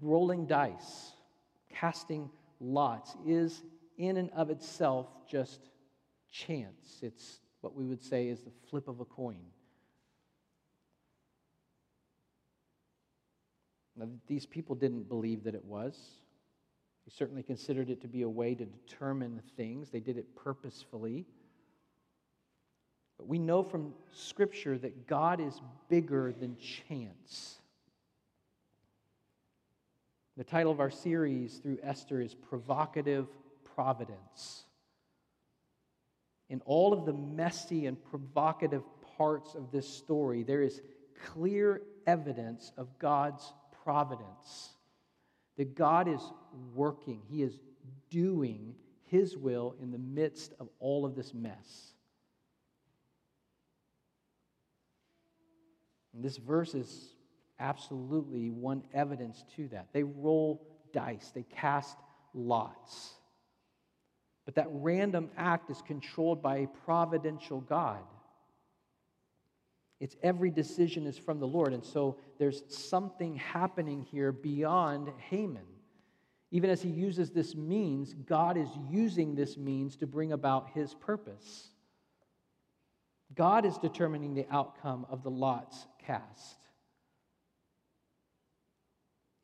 Rolling 0.00 0.46
dice, 0.46 1.12
casting 1.70 2.30
lots 2.60 3.16
is 3.26 3.62
in 3.96 4.16
and 4.16 4.30
of 4.30 4.50
itself 4.50 5.08
just 5.26 5.70
chance. 6.30 6.98
It's 7.02 7.40
what 7.60 7.74
we 7.74 7.86
would 7.86 8.02
say 8.02 8.28
is 8.28 8.42
the 8.42 8.50
flip 8.68 8.88
of 8.88 9.00
a 9.00 9.04
coin. 9.04 9.44
Now, 13.96 14.08
these 14.26 14.46
people 14.46 14.74
didn't 14.74 15.08
believe 15.08 15.44
that 15.44 15.54
it 15.54 15.64
was. 15.64 15.98
They 17.06 17.12
certainly 17.14 17.42
considered 17.42 17.90
it 17.90 18.00
to 18.02 18.08
be 18.08 18.22
a 18.22 18.28
way 18.28 18.54
to 18.54 18.64
determine 18.64 19.42
things, 19.56 19.90
they 19.90 20.00
did 20.00 20.16
it 20.16 20.34
purposefully. 20.36 21.26
But 23.18 23.28
we 23.28 23.38
know 23.38 23.62
from 23.62 23.94
Scripture 24.12 24.78
that 24.78 25.06
God 25.06 25.40
is 25.40 25.60
bigger 25.88 26.32
than 26.32 26.56
chance. 26.88 27.58
The 30.36 30.44
title 30.44 30.72
of 30.72 30.80
our 30.80 30.90
series 30.90 31.58
through 31.58 31.78
Esther 31.82 32.20
is 32.20 32.34
Provocative 32.34 33.28
Providence. 33.74 34.64
In 36.48 36.62
all 36.64 36.92
of 36.92 37.04
the 37.04 37.12
messy 37.12 37.86
and 37.86 38.02
provocative 38.02 38.82
parts 39.16 39.54
of 39.54 39.70
this 39.70 39.86
story, 39.86 40.42
there 40.42 40.62
is 40.62 40.80
clear 41.26 41.82
evidence 42.06 42.72
of 42.76 42.98
God's 42.98 43.52
providence. 43.84 44.70
That 45.56 45.74
God 45.74 46.08
is 46.08 46.20
working, 46.74 47.22
He 47.28 47.42
is 47.42 47.58
doing 48.10 48.74
His 49.04 49.36
will 49.36 49.74
in 49.80 49.90
the 49.90 49.98
midst 49.98 50.54
of 50.58 50.68
all 50.80 51.04
of 51.04 51.14
this 51.14 51.34
mess. 51.34 51.92
And 56.14 56.24
this 56.24 56.36
verse 56.36 56.74
is 56.74 57.14
absolutely 57.58 58.50
one 58.50 58.82
evidence 58.92 59.44
to 59.56 59.68
that. 59.68 59.88
They 59.92 60.02
roll 60.02 60.66
dice, 60.92 61.30
they 61.34 61.44
cast 61.44 61.96
lots. 62.34 63.14
But 64.44 64.56
that 64.56 64.68
random 64.70 65.30
act 65.36 65.70
is 65.70 65.80
controlled 65.82 66.42
by 66.42 66.58
a 66.58 66.66
providential 66.84 67.60
God. 67.60 68.00
It's 70.02 70.16
every 70.20 70.50
decision 70.50 71.06
is 71.06 71.16
from 71.16 71.38
the 71.38 71.46
Lord. 71.46 71.72
And 71.72 71.84
so 71.84 72.16
there's 72.36 72.64
something 72.66 73.36
happening 73.36 74.02
here 74.02 74.32
beyond 74.32 75.12
Haman. 75.30 75.62
Even 76.50 76.70
as 76.70 76.82
he 76.82 76.88
uses 76.88 77.30
this 77.30 77.54
means, 77.54 78.12
God 78.12 78.56
is 78.56 78.68
using 78.90 79.36
this 79.36 79.56
means 79.56 79.94
to 79.98 80.08
bring 80.08 80.32
about 80.32 80.70
his 80.70 80.92
purpose. 80.92 81.68
God 83.36 83.64
is 83.64 83.78
determining 83.78 84.34
the 84.34 84.44
outcome 84.50 85.06
of 85.08 85.22
the 85.22 85.30
lots 85.30 85.86
cast. 86.04 86.56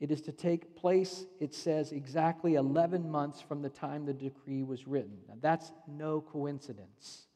It 0.01 0.11
is 0.11 0.23
to 0.23 0.33
take 0.33 0.75
place, 0.75 1.25
it 1.39 1.55
says, 1.55 1.93
exactly 1.93 2.57
11 2.57 3.09
months 3.09 3.41
from 3.41 3.63
the 3.63 3.71
time 3.71 4.07
the 4.07 4.13
decree 4.13 4.65
was 4.65 4.89
written. 4.89 5.19
Now, 5.29 5.37
that's 5.41 5.71
no 5.87 6.21
coincidence. 6.21 7.28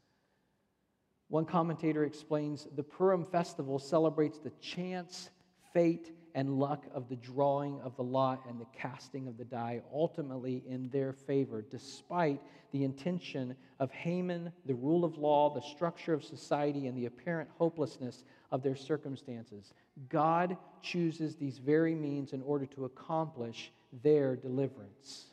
One 1.33 1.47
commentator 1.47 2.05
explains 2.05 2.69
the 2.77 2.83
Purim 2.83 3.25
festival 3.25 3.79
celebrates 3.79 4.39
the 4.39 4.53
chance, 4.61 5.31
fate, 5.73 6.13
and 6.35 6.59
luck 6.59 6.85
of 6.93 7.09
the 7.09 7.17
drawing 7.17 7.81
of 7.81 7.97
the 7.97 8.03
lot 8.03 8.43
and 8.47 8.61
the 8.61 8.67
casting 8.79 9.27
of 9.27 9.39
the 9.39 9.47
die, 9.47 9.81
ultimately 9.95 10.63
in 10.69 10.91
their 10.91 11.15
favor, 11.15 11.63
despite 11.63 12.39
the 12.73 12.85
intention 12.85 13.57
of 13.81 13.91
Haman, 13.93 14.53
the 14.67 14.75
rule 14.75 15.07
of 15.07 15.17
law, 15.17 15.49
the 15.55 15.63
structure 15.63 16.13
of 16.13 16.23
society, 16.23 16.87
and 16.87 16.99
the 16.99 17.07
apparent 17.07 17.49
hopelessness 17.57 18.25
of 18.51 18.63
their 18.63 18.77
circumstances. 18.77 19.73
God 20.11 20.59
chooses 20.83 21.37
these 21.37 21.57
very 21.57 21.95
means 21.95 22.35
in 22.35 22.43
order 22.43 22.67
to 22.67 22.85
accomplish 22.85 23.73
their 24.03 24.37
deliverance. 24.37 25.32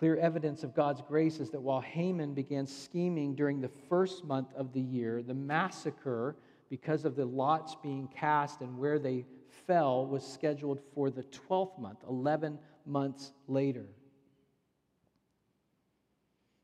Clear 0.00 0.16
evidence 0.16 0.62
of 0.62 0.74
God's 0.74 1.02
grace 1.02 1.40
is 1.40 1.50
that 1.50 1.60
while 1.60 1.82
Haman 1.82 2.32
began 2.32 2.66
scheming 2.66 3.34
during 3.34 3.60
the 3.60 3.68
first 3.90 4.24
month 4.24 4.48
of 4.56 4.72
the 4.72 4.80
year, 4.80 5.22
the 5.22 5.34
massacre, 5.34 6.36
because 6.70 7.04
of 7.04 7.16
the 7.16 7.26
lots 7.26 7.76
being 7.82 8.08
cast 8.08 8.62
and 8.62 8.78
where 8.78 8.98
they 8.98 9.26
fell, 9.66 10.06
was 10.06 10.26
scheduled 10.26 10.80
for 10.94 11.10
the 11.10 11.22
12th 11.24 11.78
month, 11.78 11.98
11 12.08 12.58
months 12.86 13.32
later. 13.46 13.84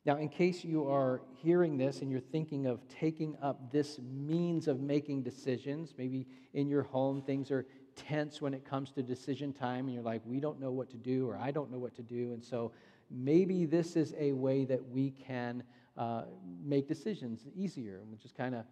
Now, 0.07 0.17
in 0.17 0.31
case 0.31 0.65
you 0.65 0.89
are 0.89 1.21
hearing 1.43 1.77
this 1.77 2.01
and 2.01 2.11
you're 2.11 2.21
thinking 2.21 2.65
of 2.65 2.89
taking 2.89 3.37
up 3.43 3.71
this 3.71 3.99
means 3.99 4.67
of 4.67 4.81
making 4.81 5.25
decisions, 5.25 5.93
maybe 5.99 6.27
in 6.55 6.69
your 6.71 6.85
home 6.85 7.21
things 7.21 7.51
are 7.51 7.67
tense 7.97 8.41
when 8.41 8.55
it 8.55 8.65
comes 8.65 8.93
to 8.93 9.03
decision 9.03 9.53
time, 9.53 9.89
and 9.89 9.95
you're 9.95 10.03
like, 10.03 10.23
we 10.25 10.41
don't 10.41 10.59
know 10.59 10.71
what 10.71 10.89
to 10.89 10.97
do, 10.97 11.29
or 11.29 11.37
I 11.37 11.51
don't 11.51 11.71
know 11.71 11.79
what 11.79 11.95
to 11.97 12.03
do. 12.03 12.33
And 12.33 12.43
so 12.43 12.73
maybe 13.11 13.65
this 13.65 13.97
is 13.97 14.15
a 14.19 14.33
way 14.33 14.65
that 14.65 14.89
we 14.91 15.11
can 15.11 15.63
uh, 15.97 16.23
make 16.65 16.89
decisions 16.89 17.47
easier. 17.57 17.99
And 17.99 18.09
we'll 18.09 18.19
just 18.19 18.37
kind 18.37 18.55
of 18.55 18.65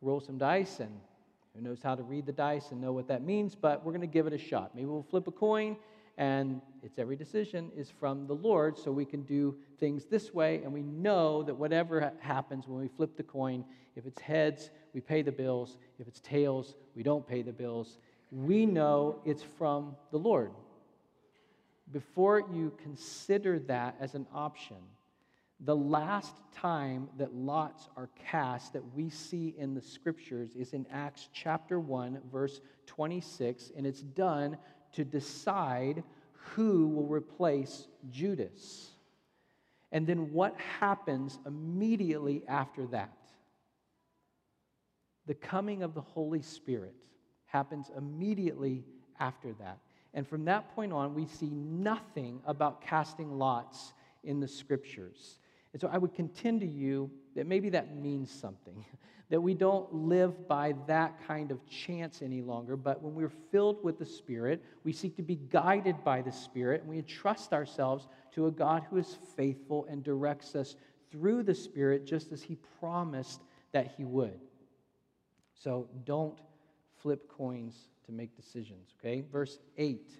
roll 0.00 0.20
some 0.20 0.38
dice, 0.38 0.80
and 0.80 0.90
who 1.54 1.62
knows 1.62 1.82
how 1.82 1.94
to 1.94 2.02
read 2.02 2.26
the 2.26 2.32
dice 2.32 2.70
and 2.70 2.80
know 2.80 2.92
what 2.92 3.08
that 3.08 3.22
means, 3.22 3.54
but 3.54 3.84
we're 3.84 3.92
going 3.92 4.00
to 4.02 4.06
give 4.06 4.26
it 4.26 4.32
a 4.32 4.38
shot. 4.38 4.74
Maybe 4.74 4.86
we'll 4.86 5.02
flip 5.02 5.26
a 5.26 5.32
coin 5.32 5.76
and 6.18 6.60
it's 6.82 6.98
every 6.98 7.16
decision 7.16 7.70
is 7.76 7.90
from 7.90 8.26
the 8.26 8.34
Lord, 8.34 8.78
so 8.78 8.90
we 8.90 9.04
can 9.04 9.22
do 9.22 9.54
things 9.78 10.06
this 10.06 10.32
way, 10.32 10.62
and 10.62 10.72
we 10.72 10.82
know 10.82 11.42
that 11.42 11.54
whatever 11.54 12.12
happens 12.20 12.66
when 12.66 12.80
we 12.80 12.88
flip 12.88 13.16
the 13.16 13.22
coin, 13.22 13.64
if 13.96 14.06
it's 14.06 14.20
heads, 14.20 14.70
we 14.94 15.00
pay 15.00 15.22
the 15.22 15.32
bills, 15.32 15.76
if 15.98 16.08
it's 16.08 16.20
tails, 16.20 16.74
we 16.94 17.02
don't 17.02 17.26
pay 17.26 17.42
the 17.42 17.52
bills. 17.52 17.98
We 18.30 18.64
know 18.64 19.20
it's 19.24 19.42
from 19.42 19.94
the 20.10 20.18
Lord. 20.18 20.52
Before 21.92 22.40
you 22.40 22.72
consider 22.82 23.58
that 23.60 23.96
as 24.00 24.14
an 24.14 24.26
option, 24.34 24.76
the 25.60 25.76
last 25.76 26.34
time 26.52 27.08
that 27.16 27.34
lots 27.34 27.88
are 27.96 28.10
cast 28.30 28.72
that 28.74 28.94
we 28.94 29.08
see 29.08 29.54
in 29.56 29.74
the 29.74 29.80
scriptures 29.80 30.54
is 30.54 30.74
in 30.74 30.86
Acts 30.92 31.28
chapter 31.32 31.80
1, 31.80 32.20
verse 32.30 32.60
26, 32.86 33.72
and 33.76 33.86
it's 33.86 34.02
done 34.02 34.58
to 34.92 35.04
decide 35.04 36.02
who 36.32 36.88
will 36.88 37.06
replace 37.06 37.86
Judas. 38.10 38.90
And 39.92 40.06
then 40.06 40.32
what 40.32 40.58
happens 40.80 41.38
immediately 41.46 42.42
after 42.48 42.86
that? 42.88 43.16
The 45.26 45.34
coming 45.34 45.82
of 45.82 45.94
the 45.94 46.00
Holy 46.00 46.42
Spirit 46.42 46.94
happens 47.46 47.90
immediately 47.96 48.84
after 49.18 49.54
that. 49.54 49.78
And 50.16 50.26
from 50.26 50.46
that 50.46 50.74
point 50.74 50.94
on, 50.94 51.14
we 51.14 51.26
see 51.26 51.50
nothing 51.50 52.40
about 52.46 52.80
casting 52.80 53.38
lots 53.38 53.92
in 54.24 54.40
the 54.40 54.48
scriptures. 54.48 55.38
And 55.74 55.80
so 55.80 55.88
I 55.92 55.98
would 55.98 56.14
contend 56.14 56.62
to 56.62 56.66
you 56.66 57.10
that 57.36 57.46
maybe 57.46 57.68
that 57.68 57.94
means 57.94 58.30
something. 58.30 58.82
that 59.28 59.40
we 59.40 59.52
don't 59.52 59.92
live 59.92 60.48
by 60.48 60.72
that 60.86 61.14
kind 61.26 61.50
of 61.50 61.58
chance 61.66 62.22
any 62.22 62.40
longer, 62.40 62.76
but 62.76 63.02
when 63.02 63.14
we're 63.14 63.32
filled 63.50 63.84
with 63.84 63.98
the 63.98 64.06
Spirit, 64.06 64.62
we 64.84 64.92
seek 64.92 65.16
to 65.16 65.22
be 65.22 65.34
guided 65.34 66.02
by 66.02 66.22
the 66.22 66.32
Spirit, 66.32 66.80
and 66.80 66.88
we 66.88 66.96
entrust 66.96 67.52
ourselves 67.52 68.08
to 68.32 68.46
a 68.46 68.50
God 68.50 68.86
who 68.88 68.96
is 68.96 69.18
faithful 69.36 69.84
and 69.90 70.02
directs 70.02 70.54
us 70.54 70.76
through 71.10 71.42
the 71.42 71.54
Spirit 71.54 72.06
just 72.06 72.32
as 72.32 72.40
He 72.40 72.56
promised 72.80 73.42
that 73.72 73.92
He 73.96 74.04
would. 74.04 74.40
So 75.54 75.88
don't 76.04 76.38
flip 77.02 77.28
coins 77.28 77.88
to 78.06 78.12
make 78.12 78.36
decisions, 78.36 78.94
okay? 78.98 79.22
Verse 79.32 79.58
8. 79.76 80.10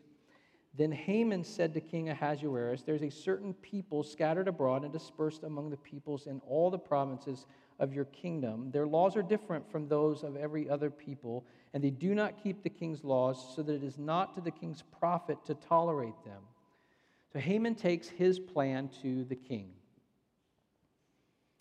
Then 0.76 0.92
Haman 0.92 1.42
said 1.42 1.72
to 1.74 1.80
King 1.80 2.10
Ahasuerus, 2.10 2.82
There's 2.82 3.02
a 3.02 3.10
certain 3.10 3.54
people 3.54 4.02
scattered 4.02 4.48
abroad 4.48 4.84
and 4.84 4.92
dispersed 4.92 5.42
among 5.42 5.70
the 5.70 5.76
peoples 5.78 6.26
in 6.26 6.40
all 6.46 6.70
the 6.70 6.78
provinces 6.78 7.46
of 7.78 7.94
your 7.94 8.04
kingdom. 8.06 8.70
Their 8.70 8.86
laws 8.86 9.16
are 9.16 9.22
different 9.22 9.70
from 9.70 9.88
those 9.88 10.22
of 10.22 10.36
every 10.36 10.68
other 10.68 10.90
people, 10.90 11.46
and 11.72 11.82
they 11.82 11.90
do 11.90 12.14
not 12.14 12.42
keep 12.42 12.62
the 12.62 12.70
king's 12.70 13.04
laws, 13.04 13.54
so 13.54 13.62
that 13.62 13.72
it 13.72 13.82
is 13.82 13.98
not 13.98 14.34
to 14.34 14.40
the 14.40 14.50
king's 14.50 14.82
profit 14.98 15.38
to 15.46 15.54
tolerate 15.54 16.24
them. 16.24 16.42
So 17.32 17.38
Haman 17.38 17.74
takes 17.74 18.08
his 18.08 18.38
plan 18.38 18.90
to 19.02 19.24
the 19.24 19.34
king. 19.34 19.70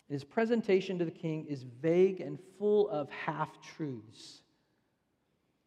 His 0.08 0.24
presentation 0.24 0.98
to 0.98 1.04
the 1.04 1.10
king 1.10 1.46
is 1.46 1.64
vague 1.82 2.20
and 2.20 2.38
full 2.58 2.88
of 2.90 3.10
half 3.10 3.60
truths. 3.76 4.42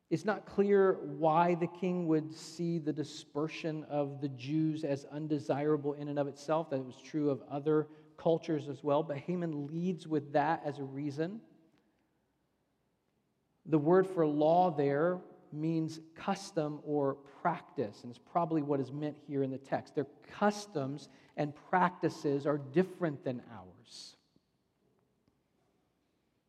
It's 0.10 0.26
not 0.26 0.46
clear 0.48 0.94
why 1.04 1.54
the 1.54 1.68
king 1.68 2.08
would 2.08 2.34
see 2.34 2.80
the 2.80 2.94
dispersion 2.94 3.86
of 3.90 4.22
the 4.22 4.30
Jews 4.30 4.84
as 4.84 5.06
undesirable 5.12 5.94
in 5.94 6.08
and 6.08 6.18
of 6.18 6.28
itself. 6.28 6.72
That 6.72 6.84
was 6.84 7.00
true 7.00 7.30
of 7.30 7.44
other 7.50 7.88
cultures 8.18 8.68
as 8.68 8.84
well, 8.84 9.04
but 9.04 9.18
Haman 9.18 9.68
leads 9.68 10.08
with 10.08 10.34
that 10.34 10.62
as 10.66 10.80
a 10.80 10.84
reason. 10.84 11.40
The 13.68 13.78
word 13.78 14.08
for 14.08 14.26
law 14.26 14.72
there 14.72 15.20
means 15.52 16.00
custom 16.16 16.80
or 16.84 17.16
practice, 17.42 18.00
and 18.02 18.10
it's 18.10 18.20
probably 18.32 18.64
what 18.64 18.80
is 18.80 18.92
meant 18.92 19.16
here 19.28 19.44
in 19.44 19.52
the 19.52 19.58
text. 19.58 19.94
Their 19.94 20.08
customs 20.40 21.10
and 21.38 21.54
practices 21.70 22.48
are 22.48 22.58
different 22.58 23.24
than 23.24 23.42
ours. 23.54 24.16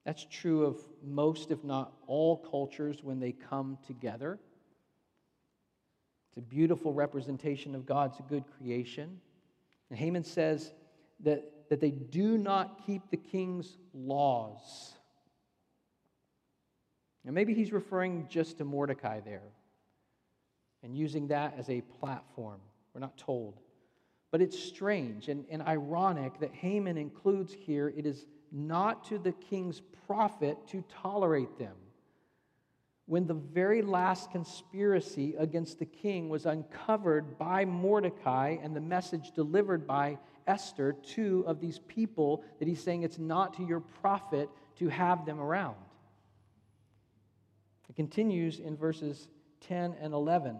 That's 0.05 0.27
true 0.31 0.65
of 0.65 0.79
most, 1.05 1.51
if 1.51 1.63
not 1.63 1.93
all, 2.07 2.37
cultures 2.37 3.03
when 3.03 3.21
they 3.21 3.33
come 3.33 3.79
together. 3.87 4.39
It's 6.31 6.39
a 6.39 6.43
beautiful 6.43 6.93
representation 6.93 7.75
of 7.75 7.87
God's 7.87 8.19
good 8.29 8.45
creation. 8.59 9.21
And 9.91 9.99
Haman 9.99 10.25
says 10.25 10.73
that 11.21 11.45
that 11.71 11.81
they 11.81 11.93
do 11.93 12.37
not 12.37 12.85
keep 12.85 13.11
the 13.11 13.17
king's 13.17 13.79
laws. 13.95 14.93
And 17.25 17.35
maybe 17.35 17.55
he's 17.55 17.73
referring 17.73 18.27
just 18.29 18.59
to 18.59 18.65
Mordecai 18.65 19.21
there 19.21 19.49
and 20.83 20.97
using 20.97 21.29
that 21.29 21.55
as 21.57 21.71
a 21.71 21.81
platform. 22.01 22.61
We're 22.93 23.01
not 23.01 23.17
told. 23.17 23.61
But 24.33 24.41
it's 24.41 24.59
strange 24.59 25.29
and, 25.29 25.45
and 25.49 25.63
ironic 25.63 26.41
that 26.41 26.53
Haman 26.53 26.99
includes 26.99 27.53
here 27.53 27.93
it 27.97 28.05
is 28.05 28.27
not 28.53 29.05
to 29.05 29.19
the 29.19 29.33
king's 29.33 29.81
profit 30.07 30.59
to 30.69 30.85
tolerate 31.03 31.59
them. 31.59 31.75
When 33.07 33.27
the 33.27 33.35
very 33.35 33.83
last 33.83 34.31
conspiracy 34.31 35.35
against 35.37 35.79
the 35.79 35.87
king 35.87 36.29
was 36.29 36.47
uncovered 36.47 37.39
by 37.39 37.65
Mordecai 37.65 38.57
and 38.63 38.75
the 38.75 38.81
message 38.81 39.33
delivered 39.33 39.87
by 39.87 40.19
Esther 40.47 40.93
two 40.93 41.45
of 41.47 41.61
these 41.61 41.81
people 41.81 42.45
that 42.59 42.69
he's 42.69 42.83
saying 42.83 43.03
it's 43.03 43.19
not 43.19 43.55
to 43.55 43.65
your 43.65 43.81
profit 43.81 44.49
to 44.77 44.89
have 44.89 45.27
them 45.27 45.41
around. 45.41 45.77
It 47.89 47.97
continues 47.97 48.61
in 48.61 48.77
verses 48.77 49.29
10 49.63 49.97
and 50.01 50.15
11. 50.15 50.57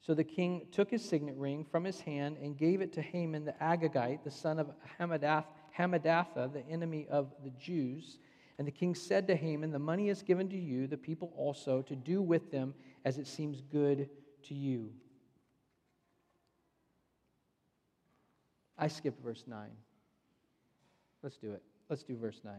So 0.00 0.12
the 0.12 0.24
king 0.24 0.66
took 0.70 0.90
his 0.90 1.02
signet 1.02 1.36
ring 1.36 1.64
from 1.64 1.84
his 1.84 2.00
hand 2.00 2.36
and 2.42 2.58
gave 2.58 2.82
it 2.82 2.92
to 2.94 3.02
Haman 3.02 3.44
the 3.44 3.54
Agagite, 3.60 4.22
the 4.22 4.30
son 4.30 4.58
of 4.58 4.70
Hammedatha, 4.98 5.44
Hammedatha, 5.78 6.52
the 6.52 6.66
enemy 6.68 7.06
of 7.10 7.32
the 7.42 7.50
Jews. 7.50 8.18
And 8.58 8.66
the 8.66 8.72
king 8.72 8.94
said 8.94 9.26
to 9.28 9.36
Haman, 9.36 9.72
The 9.72 9.78
money 9.78 10.08
is 10.08 10.22
given 10.22 10.48
to 10.50 10.56
you, 10.56 10.86
the 10.86 10.96
people 10.96 11.32
also, 11.36 11.82
to 11.82 11.96
do 11.96 12.22
with 12.22 12.50
them 12.50 12.74
as 13.04 13.18
it 13.18 13.26
seems 13.26 13.60
good 13.60 14.08
to 14.44 14.54
you. 14.54 14.92
I 18.78 18.88
skipped 18.88 19.22
verse 19.22 19.44
9. 19.46 19.68
Let's 21.22 21.36
do 21.38 21.52
it. 21.52 21.62
Let's 21.88 22.02
do 22.02 22.16
verse 22.16 22.40
9. 22.44 22.54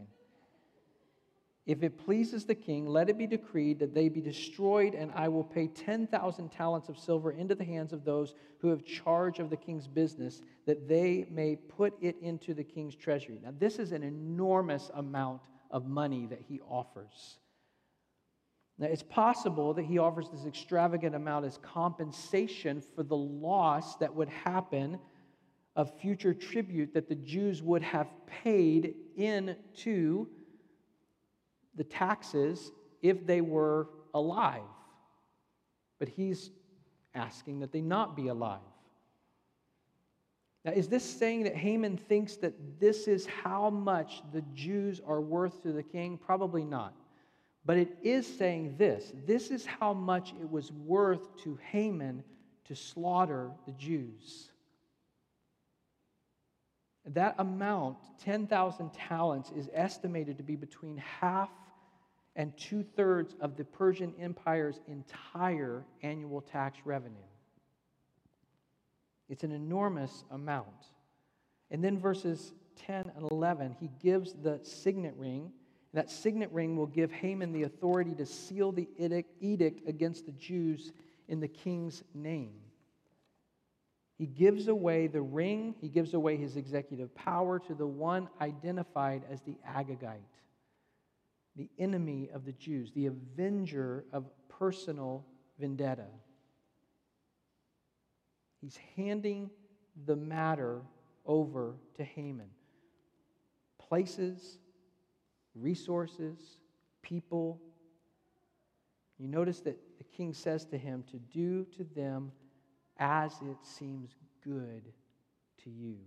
If 1.65 1.81
it 1.81 1.97
pleases 1.97 2.45
the 2.45 2.53
king, 2.53 2.85
let 2.85 3.09
it 3.09 3.17
be 3.17 3.25
decreed 3.25 3.79
that 3.79 3.93
they 3.93 4.07
be 4.07 4.21
destroyed, 4.21 4.93
and 4.93 5.11
I 5.15 5.27
will 5.29 5.43
pay 5.43 5.67
10,000 5.67 6.49
talents 6.49 6.89
of 6.89 6.99
silver 6.99 7.31
into 7.31 7.55
the 7.55 7.63
hands 7.63 7.91
of 7.91 8.05
those 8.05 8.35
who 8.59 8.67
have 8.67 8.85
charge 8.85 9.39
of 9.39 9.49
the 9.49 9.57
king's 9.57 9.87
business, 9.87 10.43
that 10.67 10.87
they 10.87 11.25
may 11.31 11.55
put 11.55 11.95
it 12.01 12.17
into 12.21 12.53
the 12.53 12.63
king's 12.63 12.95
treasury. 12.95 13.39
Now, 13.43 13.51
this 13.57 13.79
is 13.79 13.93
an 13.93 14.03
enormous 14.03 14.91
amount 14.93 15.41
of 15.71 15.87
money 15.87 16.27
that 16.27 16.41
he 16.47 16.61
offers. 16.69 17.39
Now, 18.77 18.87
it's 18.87 19.03
possible 19.03 19.73
that 19.73 19.85
he 19.85 19.97
offers 19.97 20.29
this 20.29 20.45
extravagant 20.45 21.15
amount 21.15 21.45
as 21.45 21.57
compensation 21.57 22.79
for 22.95 23.01
the 23.01 23.17
loss 23.17 23.95
that 23.95 24.13
would 24.13 24.29
happen 24.29 24.99
of 25.75 25.91
future 25.99 26.33
tribute 26.33 26.93
that 26.93 27.09
the 27.09 27.15
Jews 27.15 27.63
would 27.63 27.81
have 27.81 28.07
paid 28.27 28.93
into 29.17 30.27
the 31.75 31.83
taxes 31.83 32.71
if 33.01 33.25
they 33.25 33.41
were 33.41 33.87
alive. 34.13 34.61
But 35.99 36.09
he's 36.09 36.49
asking 37.13 37.59
that 37.59 37.71
they 37.71 37.81
not 37.81 38.15
be 38.15 38.27
alive. 38.27 38.59
Now, 40.63 40.71
is 40.71 40.87
this 40.87 41.03
saying 41.03 41.43
that 41.43 41.55
Haman 41.55 41.97
thinks 41.97 42.37
that 42.37 42.79
this 42.79 43.07
is 43.07 43.27
how 43.27 43.69
much 43.69 44.23
the 44.33 44.41
Jews 44.53 44.99
are 45.05 45.21
worth 45.21 45.61
to 45.61 45.71
the 45.71 45.83
king? 45.83 46.17
Probably 46.17 46.63
not. 46.63 46.95
But 47.65 47.77
it 47.77 47.97
is 48.03 48.25
saying 48.25 48.75
this 48.77 49.11
this 49.25 49.51
is 49.51 49.65
how 49.65 49.93
much 49.93 50.33
it 50.41 50.49
was 50.49 50.71
worth 50.71 51.35
to 51.43 51.57
Haman 51.71 52.23
to 52.65 52.75
slaughter 52.75 53.51
the 53.65 53.73
Jews. 53.73 54.49
That 57.09 57.35
amount, 57.37 57.97
10,000 58.23 58.91
talents, 58.91 59.51
is 59.55 59.69
estimated 59.71 60.37
to 60.37 60.43
be 60.43 60.55
between 60.55 60.97
half 60.97 61.51
and 62.35 62.55
two 62.57 62.83
thirds 62.83 63.35
of 63.39 63.55
the 63.55 63.63
Persian 63.63 64.13
Empire's 64.19 64.81
entire 64.87 65.85
annual 66.01 66.41
tax 66.41 66.79
revenue. 66.83 67.15
It's 69.29 69.43
an 69.43 69.51
enormous 69.51 70.25
amount. 70.31 70.91
And 71.71 71.83
then 71.83 71.97
verses 71.97 72.53
10 72.85 73.11
and 73.15 73.31
11, 73.31 73.77
he 73.79 73.89
gives 74.01 74.33
the 74.33 74.59
signet 74.63 75.15
ring. 75.17 75.51
That 75.93 76.11
signet 76.11 76.51
ring 76.51 76.75
will 76.75 76.87
give 76.87 77.11
Haman 77.11 77.53
the 77.53 77.63
authority 77.63 78.13
to 78.15 78.25
seal 78.25 78.71
the 78.71 78.87
edict 79.39 79.87
against 79.87 80.25
the 80.25 80.33
Jews 80.33 80.91
in 81.27 81.39
the 81.39 81.47
king's 81.47 82.03
name. 82.13 82.53
He 84.17 84.27
gives 84.27 84.67
away 84.67 85.07
the 85.07 85.21
ring, 85.21 85.75
he 85.81 85.89
gives 85.89 86.13
away 86.13 86.37
his 86.37 86.55
executive 86.55 87.13
power 87.15 87.59
to 87.59 87.73
the 87.73 87.87
one 87.87 88.29
identified 88.39 89.23
as 89.29 89.41
the 89.41 89.57
Agagite 89.67 90.19
the 91.55 91.69
enemy 91.79 92.29
of 92.33 92.45
the 92.45 92.51
Jews, 92.53 92.91
the 92.91 93.05
avenger 93.07 94.05
of 94.11 94.25
personal 94.49 95.25
vendetta. 95.59 96.07
He's 98.61 98.77
handing 98.95 99.49
the 100.05 100.15
matter 100.15 100.81
over 101.25 101.75
to 101.95 102.03
Haman. 102.03 102.49
Places, 103.77 104.57
resources, 105.53 106.39
people. 107.01 107.61
You 109.17 109.27
notice 109.27 109.61
that 109.61 109.77
the 109.97 110.03
king 110.03 110.33
says 110.33 110.65
to 110.65 110.77
him 110.77 111.03
to 111.11 111.17
do 111.17 111.65
to 111.77 111.83
them 111.95 112.31
as 112.97 113.33
it 113.41 113.57
seems 113.61 114.15
good 114.43 114.83
to 115.63 115.69
you. 115.69 115.97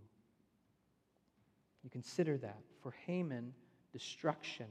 You 1.84 1.90
consider 1.90 2.37
that. 2.38 2.58
For 2.82 2.94
Haman, 3.06 3.52
destruction 3.92 4.66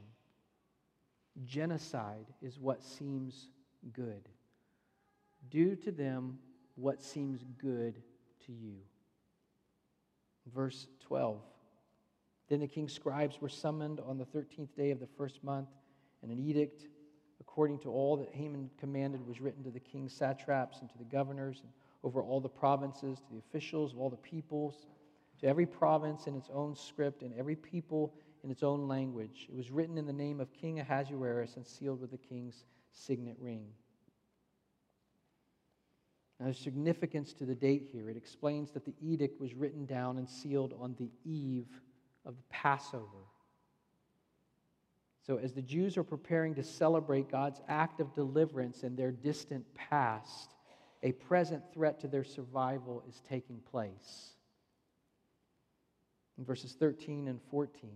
Genocide 1.46 2.26
is 2.42 2.60
what 2.60 2.84
seems 2.84 3.50
good. 3.94 4.28
Do 5.50 5.76
to 5.76 5.92
them 5.92 6.40
what 6.76 7.02
seems 7.02 7.44
good 7.58 8.02
to 8.46 8.52
you. 8.52 8.78
Verse 10.54 10.88
12 11.02 11.42
Then 12.50 12.60
the 12.60 12.68
king's 12.68 12.94
scribes 12.94 13.42
were 13.42 13.50
summoned 13.50 14.00
on 14.00 14.18
the 14.18 14.26
13th 14.26 14.76
day 14.76 14.92
of 14.92 15.00
the 15.00 15.08
first 15.18 15.44
month, 15.44 15.70
and 16.22 16.32
an 16.32 16.40
edict 16.40 16.88
according 17.40 17.80
to 17.80 17.90
all 17.90 18.18
that 18.18 18.30
Haman 18.34 18.70
commanded 18.80 19.26
was 19.26 19.42
written 19.42 19.64
to 19.64 19.72
the 19.72 19.80
king's 19.80 20.14
satraps 20.14 20.82
and 20.82 20.90
to 20.90 20.98
the 20.98 21.06
governors 21.06 21.62
and 21.62 21.72
over 22.04 22.22
all 22.22 22.40
the 22.40 22.50
provinces, 22.50 23.20
to 23.20 23.32
the 23.32 23.40
officials 23.40 23.94
of 23.94 24.00
all 24.00 24.10
the 24.10 24.18
peoples, 24.18 24.88
to 25.40 25.48
every 25.48 25.66
province 25.66 26.28
in 26.28 26.36
its 26.36 26.50
own 26.54 26.76
script, 26.76 27.22
and 27.22 27.34
every 27.38 27.56
people 27.56 28.14
in 28.48 28.52
its 28.52 28.64
own 28.64 28.88
language. 28.88 29.46
It 29.50 29.56
was 29.58 29.72
written 29.72 29.98
in 29.98 30.06
the 30.06 30.14
name 30.14 30.40
of 30.40 30.54
King 30.54 30.80
Ahasuerus 30.80 31.58
and 31.58 31.68
sealed 31.68 32.00
with 32.00 32.12
the 32.12 32.18
king's 32.18 32.64
signet 32.94 33.36
ring. 33.42 33.66
Now, 36.40 36.46
there's 36.46 36.58
significance 36.58 37.34
to 37.34 37.46
the 37.46 37.54
date 37.54 37.90
here. 37.92 38.10
It 38.10 38.16
explains 38.16 38.72
that 38.72 38.86
the 38.86 38.94
edict 39.02 39.42
was 39.42 39.54
written 39.54 39.86
down 39.86 40.18
and 40.18 40.30
sealed 40.30 40.74
on 40.80 40.96
the 40.98 41.10
eve 41.26 41.68
of 42.26 42.38
the 42.38 42.44
Passover. 42.50 43.26
So, 45.26 45.40
as 45.40 45.52
the 45.52 45.62
Jews 45.62 45.98
are 45.98 46.04
preparing 46.04 46.56
to 46.56 46.64
celebrate 46.64 47.30
God's 47.30 47.60
act 47.68 48.00
of 48.00 48.14
deliverance 48.14 48.84
in 48.84 48.96
their 48.96 49.12
distant 49.12 49.66
past, 49.76 50.56
a 51.04 51.12
present 51.12 51.64
threat 51.74 52.00
to 52.00 52.08
their 52.08 52.24
survival 52.24 53.04
is 53.10 53.22
taking 53.28 53.60
place. 53.70 54.30
In 56.38 56.46
verses 56.46 56.78
13 56.80 57.28
and 57.28 57.42
14, 57.52 57.90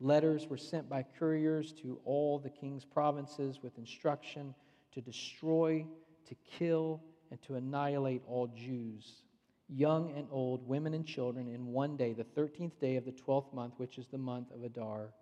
Letters 0.00 0.48
were 0.48 0.56
sent 0.56 0.88
by 0.88 1.04
couriers 1.18 1.72
to 1.82 2.00
all 2.06 2.38
the 2.38 2.48
king's 2.48 2.86
provinces 2.86 3.62
with 3.62 3.76
instruction 3.76 4.54
to 4.92 5.00
destroy, 5.02 5.86
to 6.26 6.34
kill, 6.58 7.02
and 7.30 7.40
to 7.42 7.56
annihilate 7.56 8.22
all 8.26 8.46
Jews, 8.48 9.22
young 9.68 10.12
and 10.16 10.26
old, 10.30 10.66
women 10.66 10.94
and 10.94 11.06
children, 11.06 11.48
in 11.48 11.66
one 11.66 11.96
day, 11.96 12.14
the 12.14 12.24
13th 12.24 12.78
day 12.80 12.96
of 12.96 13.04
the 13.04 13.12
12th 13.12 13.52
month, 13.52 13.74
which 13.76 13.98
is 13.98 14.06
the 14.08 14.18
month 14.18 14.50
of 14.52 14.64
Adar, 14.64 15.12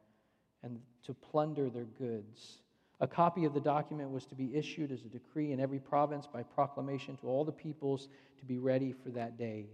and 0.62 0.80
to 1.04 1.12
plunder 1.12 1.68
their 1.68 1.84
goods. 1.84 2.58
A 3.00 3.06
copy 3.06 3.44
of 3.44 3.54
the 3.54 3.60
document 3.60 4.10
was 4.10 4.26
to 4.26 4.34
be 4.34 4.54
issued 4.56 4.90
as 4.90 5.02
a 5.04 5.08
decree 5.08 5.52
in 5.52 5.60
every 5.60 5.78
province 5.78 6.26
by 6.26 6.42
proclamation 6.42 7.16
to 7.18 7.26
all 7.26 7.44
the 7.44 7.52
peoples 7.52 8.08
to 8.38 8.44
be 8.44 8.58
ready 8.58 8.92
for 8.92 9.10
that 9.10 9.36
day, 9.36 9.66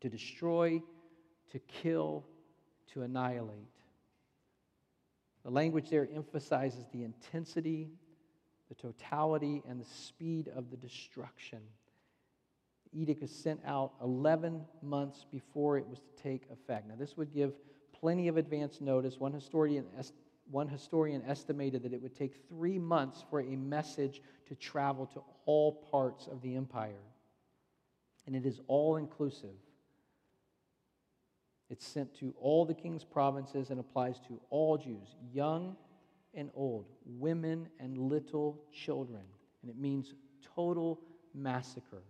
to 0.00 0.08
destroy, 0.08 0.80
to 1.50 1.58
kill, 1.60 2.24
to 2.92 3.02
annihilate. 3.02 3.68
The 5.46 5.52
language 5.52 5.90
there 5.90 6.08
emphasizes 6.12 6.86
the 6.92 7.04
intensity, 7.04 7.88
the 8.68 8.74
totality, 8.74 9.62
and 9.68 9.80
the 9.80 9.84
speed 9.84 10.50
of 10.56 10.72
the 10.72 10.76
destruction. 10.76 11.60
The 12.92 13.00
edict 13.00 13.22
is 13.22 13.30
sent 13.30 13.60
out 13.64 13.92
11 14.02 14.64
months 14.82 15.24
before 15.30 15.78
it 15.78 15.86
was 15.86 16.00
to 16.00 16.20
take 16.20 16.50
effect. 16.50 16.88
Now, 16.88 16.96
this 16.98 17.16
would 17.16 17.32
give 17.32 17.52
plenty 17.92 18.26
of 18.26 18.36
advance 18.36 18.80
notice. 18.80 19.20
One 19.20 19.32
historian, 19.32 19.86
one 20.50 20.66
historian 20.66 21.22
estimated 21.24 21.84
that 21.84 21.92
it 21.92 22.02
would 22.02 22.16
take 22.16 22.34
three 22.48 22.80
months 22.80 23.24
for 23.30 23.40
a 23.40 23.56
message 23.56 24.22
to 24.48 24.56
travel 24.56 25.06
to 25.06 25.22
all 25.44 25.70
parts 25.92 26.26
of 26.26 26.42
the 26.42 26.56
empire. 26.56 27.04
And 28.26 28.34
it 28.34 28.46
is 28.46 28.60
all 28.66 28.96
inclusive. 28.96 29.54
It's 31.68 31.86
sent 31.86 32.14
to 32.20 32.34
all 32.40 32.64
the 32.64 32.74
king's 32.74 33.04
provinces 33.04 33.70
and 33.70 33.80
applies 33.80 34.18
to 34.28 34.40
all 34.50 34.78
Jews, 34.78 35.16
young 35.32 35.76
and 36.34 36.50
old, 36.54 36.86
women 37.04 37.68
and 37.80 37.98
little 37.98 38.62
children. 38.72 39.22
And 39.62 39.70
it 39.70 39.76
means 39.76 40.14
total 40.54 41.00
massacre. 41.34 42.02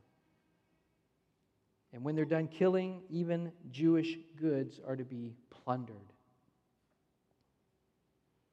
And 1.93 2.05
when 2.05 2.15
they're 2.15 2.25
done 2.27 2.49
killing, 2.49 3.01
even 3.09 3.53
Jewish 3.71 4.19
goods 4.39 4.81
are 4.87 4.97
to 4.97 5.05
be 5.05 5.35
plundered. 5.49 5.97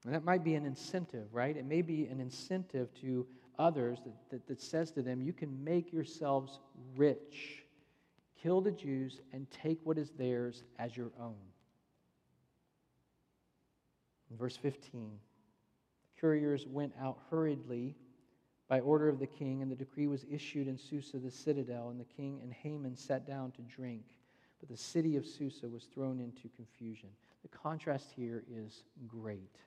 And 0.06 0.14
that 0.14 0.24
might 0.24 0.44
be 0.44 0.56
an 0.56 0.66
incentive, 0.66 1.34
right? 1.34 1.56
It 1.56 1.66
may 1.66 1.82
be 1.82 2.06
an 2.06 2.20
incentive 2.20 2.94
to 3.02 3.26
others 3.60 4.00
that, 4.06 4.14
that, 4.30 4.48
that 4.48 4.62
says 4.62 4.92
to 4.92 5.02
them, 5.02 5.22
you 5.22 5.34
can 5.34 5.64
make 5.64 5.92
yourselves 5.92 6.60
rich 6.96 7.63
kill 8.44 8.60
the 8.60 8.72
Jews, 8.72 9.22
and 9.32 9.50
take 9.50 9.80
what 9.86 9.98
is 9.98 10.12
theirs 10.12 10.64
as 10.78 10.96
your 10.96 11.12
own. 11.20 11.36
In 14.30 14.38
verse 14.38 14.58
15, 14.58 15.12
the 16.16 16.22
couriers 16.22 16.68
went 16.68 16.94
out 17.02 17.18
hurriedly 17.30 17.96
by 18.68 18.82
order 18.82 19.08
of 19.08 19.20
the 19.20 19.28
king, 19.28 19.62
and 19.62 19.72
the 19.72 19.76
decree 19.76 20.08
was 20.08 20.26
issued 20.30 20.68
in 20.68 20.78
Susa, 20.78 21.18
the 21.18 21.32
citadel, 21.32 21.90
and 21.90 22.00
the 22.00 22.06
king 22.06 22.40
and 22.44 22.52
Haman 22.52 22.98
sat 22.98 23.26
down 23.26 23.52
to 23.52 23.62
drink. 23.62 24.04
But 24.60 24.70
the 24.70 24.78
city 24.78 25.16
of 25.16 25.26
Susa 25.26 25.70
was 25.70 25.84
thrown 25.84 26.20
into 26.20 26.50
confusion. 26.56 27.10
The 27.44 27.50
contrast 27.50 28.08
here 28.16 28.44
is 28.50 28.84
great. 29.08 29.58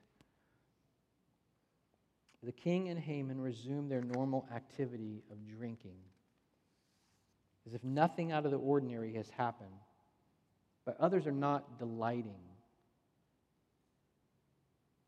The 2.43 2.53
king 2.53 2.89
and 2.89 2.99
Haman 2.99 3.41
resumed 3.41 3.91
their 3.91 4.03
normal 4.03 4.49
activity 4.55 5.23
of 5.31 5.37
drinking, 5.59 5.99
as 7.66 7.74
if 7.74 7.83
nothing 7.83 8.33
out 8.33 8.44
of 8.44 8.50
the 8.50 8.59
ordinary 8.59 9.14
has 9.14 9.29
happened. 9.31 9.70
But 10.85 10.96
others 11.00 11.26
are 11.26 11.33
not 11.33 11.79
delighting. 11.79 12.40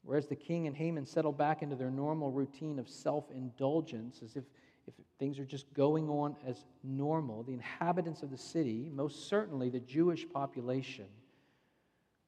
Whereas 0.02 0.26
the 0.26 0.36
king 0.36 0.66
and 0.66 0.76
Haman 0.76 1.06
settle 1.06 1.32
back 1.32 1.62
into 1.62 1.76
their 1.76 1.90
normal 1.90 2.30
routine 2.30 2.78
of 2.78 2.88
self 2.88 3.30
indulgence, 3.30 4.20
as 4.24 4.36
if, 4.36 4.44
if 4.86 4.94
things 5.18 5.38
are 5.38 5.44
just 5.44 5.72
going 5.74 6.08
on 6.08 6.34
as 6.46 6.64
normal, 6.82 7.42
the 7.42 7.52
inhabitants 7.52 8.22
of 8.22 8.30
the 8.30 8.38
city, 8.38 8.90
most 8.92 9.28
certainly 9.28 9.68
the 9.68 9.80
Jewish 9.80 10.28
population, 10.28 11.06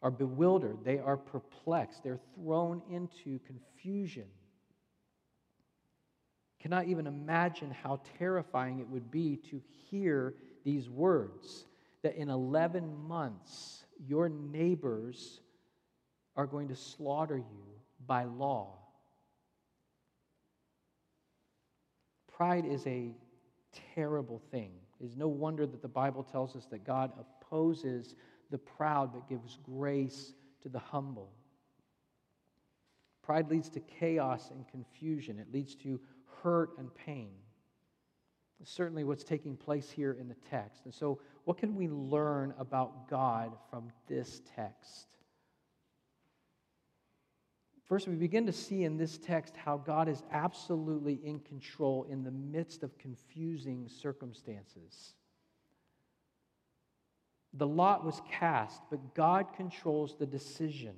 are 0.02 0.10
bewildered. 0.10 0.78
They 0.84 0.98
are 0.98 1.16
perplexed. 1.16 2.02
They're 2.02 2.20
thrown 2.34 2.82
into 2.90 3.38
confusion. 3.40 4.26
Cannot 6.60 6.86
even 6.86 7.06
imagine 7.06 7.70
how 7.70 8.00
terrifying 8.18 8.80
it 8.80 8.88
would 8.88 9.10
be 9.10 9.36
to 9.50 9.60
hear 9.90 10.34
these 10.64 10.88
words 10.88 11.64
that 12.02 12.16
in 12.16 12.28
11 12.28 13.08
months 13.08 13.84
your 14.06 14.28
neighbors 14.28 15.40
are 16.36 16.46
going 16.46 16.68
to 16.68 16.76
slaughter 16.76 17.38
you 17.38 17.64
by 18.06 18.24
law. 18.24 18.76
Pride 22.30 22.66
is 22.66 22.86
a 22.86 23.14
terrible 23.94 24.40
thing. 24.50 24.72
It 25.00 25.04
is 25.04 25.16
no 25.16 25.28
wonder 25.28 25.66
that 25.66 25.82
the 25.82 25.88
Bible 25.88 26.22
tells 26.22 26.56
us 26.56 26.66
that 26.66 26.84
God 26.84 27.10
opposes 27.18 28.14
the 28.50 28.58
proud 28.58 29.12
but 29.12 29.28
gives 29.28 29.58
grace 29.62 30.32
to 30.62 30.68
the 30.68 30.78
humble. 30.78 31.30
Pride 33.22 33.50
leads 33.50 33.68
to 33.70 33.80
chaos 33.80 34.50
and 34.50 34.66
confusion, 34.68 35.38
it 35.38 35.52
leads 35.52 35.74
to 35.76 36.00
hurt 36.42 36.70
and 36.78 36.94
pain. 36.94 37.30
It's 38.60 38.70
certainly 38.70 39.04
what's 39.04 39.24
taking 39.24 39.56
place 39.56 39.90
here 39.90 40.12
in 40.12 40.28
the 40.28 40.36
text. 40.50 40.84
And 40.84 40.92
so, 40.92 41.20
what 41.44 41.56
can 41.56 41.74
we 41.76 41.88
learn 41.88 42.52
about 42.58 43.08
God 43.08 43.52
from 43.70 43.90
this 44.06 44.42
text? 44.54 45.06
First, 47.84 48.06
we 48.06 48.14
begin 48.14 48.46
to 48.46 48.52
see 48.52 48.84
in 48.84 48.96
this 48.96 49.18
text 49.18 49.56
how 49.56 49.78
God 49.78 50.08
is 50.08 50.22
absolutely 50.30 51.18
in 51.24 51.40
control 51.40 52.06
in 52.08 52.22
the 52.22 52.30
midst 52.30 52.82
of 52.84 52.96
confusing 52.98 53.88
circumstances. 53.88 55.14
The 57.54 57.66
lot 57.66 58.04
was 58.04 58.20
cast, 58.30 58.80
but 58.90 59.14
God 59.14 59.46
controls 59.56 60.14
the 60.16 60.26
decision. 60.26 60.94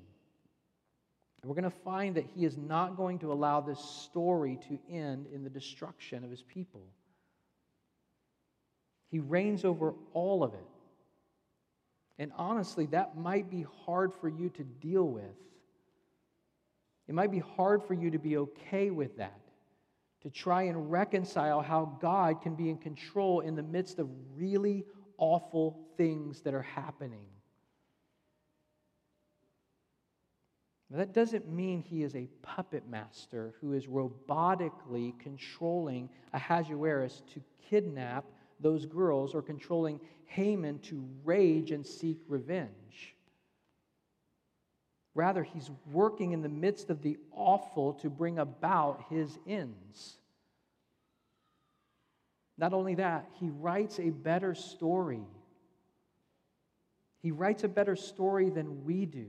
And 1.42 1.48
we're 1.48 1.60
going 1.60 1.70
to 1.70 1.78
find 1.78 2.14
that 2.14 2.26
He 2.34 2.44
is 2.44 2.56
not 2.56 2.96
going 2.96 3.18
to 3.20 3.32
allow 3.32 3.60
this 3.60 3.80
story 3.80 4.58
to 4.68 4.78
end 4.88 5.26
in 5.32 5.42
the 5.42 5.50
destruction 5.50 6.24
of 6.24 6.30
His 6.30 6.42
people. 6.42 6.82
He 9.10 9.18
reigns 9.18 9.64
over 9.64 9.94
all 10.14 10.44
of 10.44 10.54
it. 10.54 10.60
And 12.18 12.30
honestly, 12.36 12.86
that 12.86 13.16
might 13.16 13.50
be 13.50 13.66
hard 13.84 14.12
for 14.14 14.28
you 14.28 14.48
to 14.50 14.62
deal 14.62 15.06
with. 15.06 15.24
It 17.08 17.14
might 17.14 17.32
be 17.32 17.40
hard 17.40 17.82
for 17.82 17.94
you 17.94 18.10
to 18.10 18.18
be 18.18 18.36
okay 18.36 18.90
with 18.90 19.16
that, 19.18 19.40
to 20.22 20.30
try 20.30 20.62
and 20.62 20.90
reconcile 20.90 21.60
how 21.60 21.98
God 22.00 22.40
can 22.40 22.54
be 22.54 22.70
in 22.70 22.78
control 22.78 23.40
in 23.40 23.56
the 23.56 23.62
midst 23.62 23.98
of 23.98 24.08
really 24.36 24.84
awful 25.18 25.80
things 25.96 26.40
that 26.42 26.54
are 26.54 26.62
happening. 26.62 27.26
Now, 30.92 30.98
that 30.98 31.14
doesn't 31.14 31.50
mean 31.50 31.80
he 31.80 32.02
is 32.02 32.14
a 32.14 32.28
puppet 32.42 32.86
master 32.86 33.54
who 33.62 33.72
is 33.72 33.86
robotically 33.86 35.18
controlling 35.18 36.10
Ahasuerus 36.34 37.22
to 37.32 37.40
kidnap 37.70 38.26
those 38.60 38.84
girls 38.84 39.34
or 39.34 39.40
controlling 39.40 40.00
Haman 40.26 40.80
to 40.80 41.02
rage 41.24 41.70
and 41.70 41.86
seek 41.86 42.18
revenge. 42.28 43.16
Rather, 45.14 45.42
he's 45.42 45.70
working 45.90 46.32
in 46.32 46.42
the 46.42 46.48
midst 46.50 46.90
of 46.90 47.00
the 47.00 47.16
awful 47.32 47.94
to 47.94 48.10
bring 48.10 48.38
about 48.38 49.06
his 49.08 49.38
ends. 49.46 50.18
Not 52.58 52.74
only 52.74 52.96
that, 52.96 53.30
he 53.40 53.48
writes 53.48 53.98
a 53.98 54.10
better 54.10 54.54
story. 54.54 55.24
He 57.22 57.30
writes 57.30 57.64
a 57.64 57.68
better 57.68 57.96
story 57.96 58.50
than 58.50 58.84
we 58.84 59.06
do. 59.06 59.28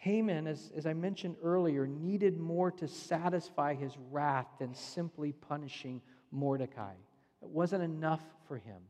Haman, 0.00 0.46
as, 0.46 0.72
as 0.74 0.86
I 0.86 0.94
mentioned 0.94 1.36
earlier, 1.42 1.86
needed 1.86 2.40
more 2.40 2.70
to 2.72 2.88
satisfy 2.88 3.74
his 3.74 3.92
wrath 4.10 4.46
than 4.58 4.74
simply 4.74 5.32
punishing 5.32 6.00
Mordecai. 6.30 6.94
It 7.42 7.48
wasn't 7.48 7.82
enough 7.82 8.22
for 8.48 8.56
him 8.56 8.80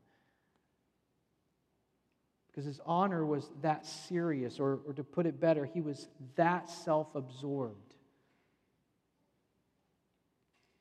because 2.47 2.65
his 2.65 2.81
honor 2.87 3.27
was 3.27 3.51
that 3.63 3.87
serious, 3.87 4.61
or, 4.61 4.81
or 4.87 4.93
to 4.93 5.03
put 5.03 5.27
it 5.27 5.41
better, 5.41 5.65
he 5.65 5.81
was 5.81 6.09
that 6.37 6.71
self 6.71 7.13
absorbed. 7.17 7.95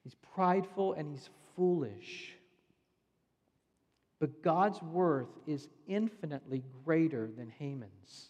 He's 0.04 0.16
prideful 0.36 0.94
and 0.94 1.10
he's 1.10 1.30
foolish. 1.56 2.36
But 4.20 4.44
God's 4.44 4.82
worth 4.84 5.30
is 5.48 5.70
infinitely 5.88 6.64
greater 6.86 7.32
than 7.36 7.50
Haman's. 7.58 8.30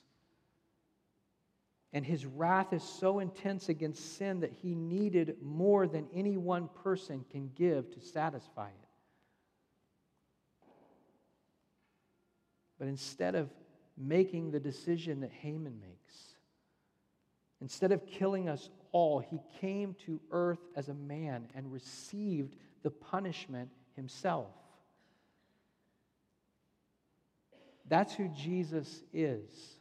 And 1.92 2.06
his 2.06 2.26
wrath 2.26 2.72
is 2.72 2.84
so 2.84 3.20
intense 3.20 3.70
against 3.70 4.18
sin 4.18 4.42
that 4.42 4.52
he 4.62 4.76
needed 4.76 5.38
more 5.42 5.88
than 5.88 6.08
any 6.14 6.38
one 6.38 6.70
person 6.84 7.26
can 7.32 7.50
give 7.56 7.92
to 7.92 8.00
satisfy 8.00 8.68
it. 8.68 8.88
But 12.78 12.88
instead 12.88 13.36
of 13.36 13.50
making 13.98 14.52
the 14.52 14.60
decision 14.60 15.22
that 15.22 15.32
Haman 15.32 15.80
makes, 15.82 16.16
instead 17.60 17.92
of 17.92 18.06
killing 18.06 18.48
us 18.48 18.70
all, 18.92 19.20
he 19.20 19.42
came 19.60 19.96
to 20.06 20.22
earth 20.32 20.60
as 20.76 20.90
a 20.90 20.94
man 20.94 21.48
and 21.56 21.72
received 21.74 22.56
the 22.84 22.92
punishment 22.92 23.70
himself. 23.96 24.54
That's 27.88 28.14
who 28.14 28.30
Jesus 28.30 29.02
is 29.12 29.79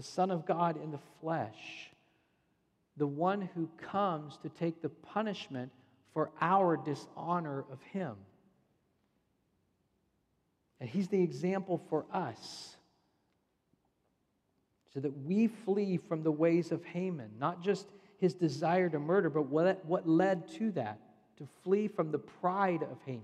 the 0.00 0.06
Son 0.06 0.30
of 0.30 0.46
God 0.46 0.82
in 0.82 0.92
the 0.92 1.00
flesh, 1.20 1.90
the 2.96 3.06
one 3.06 3.50
who 3.54 3.68
comes 3.90 4.38
to 4.38 4.48
take 4.48 4.80
the 4.80 4.88
punishment 4.88 5.70
for 6.14 6.30
our 6.40 6.78
dishonor 6.78 7.66
of 7.70 7.82
him. 7.92 8.14
And 10.80 10.88
he's 10.88 11.08
the 11.08 11.22
example 11.22 11.82
for 11.90 12.06
us. 12.10 12.78
So 14.94 15.00
that 15.00 15.14
we 15.26 15.48
flee 15.48 15.98
from 16.08 16.22
the 16.22 16.32
ways 16.32 16.72
of 16.72 16.82
Haman, 16.82 17.32
not 17.38 17.62
just 17.62 17.86
his 18.20 18.32
desire 18.32 18.88
to 18.88 18.98
murder, 18.98 19.28
but 19.28 19.48
what, 19.48 19.84
what 19.84 20.08
led 20.08 20.48
to 20.54 20.70
that, 20.70 20.98
to 21.36 21.46
flee 21.62 21.88
from 21.88 22.10
the 22.10 22.18
pride 22.18 22.82
of 22.84 22.96
Haman. 23.04 23.20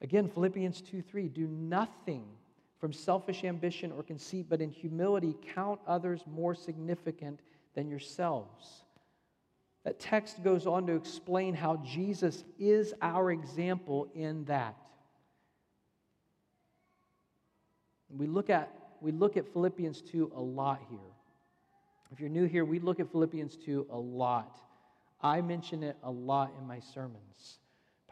Again, 0.00 0.28
Philippians 0.28 0.80
2 0.80 1.02
3 1.02 1.26
do 1.26 1.48
nothing 1.48 2.24
from 2.82 2.92
selfish 2.92 3.44
ambition 3.44 3.92
or 3.92 4.02
conceit, 4.02 4.46
but 4.48 4.60
in 4.60 4.68
humility 4.68 5.36
count 5.54 5.78
others 5.86 6.24
more 6.26 6.52
significant 6.52 7.38
than 7.76 7.88
yourselves. 7.88 8.82
That 9.84 10.00
text 10.00 10.42
goes 10.42 10.66
on 10.66 10.88
to 10.88 10.96
explain 10.96 11.54
how 11.54 11.76
Jesus 11.76 12.42
is 12.58 12.92
our 13.00 13.30
example 13.30 14.08
in 14.16 14.44
that. 14.46 14.74
We 18.10 18.26
look 18.26 18.50
at 18.50 18.68
we 19.00 19.12
look 19.12 19.36
at 19.36 19.52
Philippians 19.52 20.02
2 20.02 20.32
a 20.34 20.40
lot 20.40 20.80
here. 20.90 20.98
If 22.10 22.18
you're 22.18 22.28
new 22.28 22.46
here, 22.46 22.64
we 22.64 22.80
look 22.80 22.98
at 22.98 23.12
Philippians 23.12 23.58
2 23.64 23.86
a 23.90 23.96
lot. 23.96 24.58
I 25.20 25.40
mention 25.40 25.84
it 25.84 25.96
a 26.02 26.10
lot 26.10 26.52
in 26.58 26.66
my 26.66 26.80
sermons, 26.80 27.60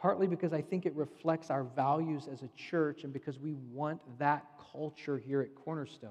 partly 0.00 0.26
because 0.26 0.52
I 0.52 0.62
think 0.62 0.86
it 0.86 0.94
reflects 0.94 1.50
our 1.50 1.64
values 1.64 2.28
as 2.30 2.42
a 2.42 2.48
church 2.56 3.04
and 3.04 3.12
because 3.12 3.38
we 3.38 3.54
want 3.72 4.00
that 4.18 4.44
culture 4.72 5.18
here 5.18 5.40
at 5.42 5.54
Cornerstone. 5.54 6.10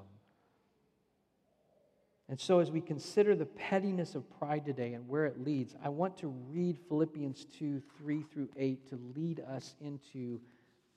And 2.27 2.39
so, 2.39 2.59
as 2.59 2.69
we 2.69 2.79
consider 2.79 3.35
the 3.35 3.47
pettiness 3.47 4.13
of 4.13 4.23
pride 4.37 4.63
today 4.63 4.93
and 4.93 5.07
where 5.07 5.25
it 5.25 5.43
leads, 5.43 5.75
I 5.83 5.89
want 5.89 6.15
to 6.19 6.27
read 6.27 6.77
Philippians 6.87 7.45
2 7.57 7.81
3 7.97 8.23
through 8.31 8.49
8 8.55 8.89
to 8.89 8.99
lead 9.15 9.39
us 9.39 9.73
into 9.81 10.39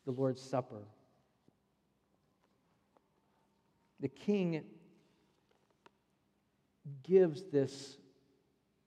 the 0.05 0.11
Lord's 0.11 0.43
Supper 0.43 0.83
the 4.03 4.09
king 4.09 4.65
gives 7.05 7.45
this 7.45 7.97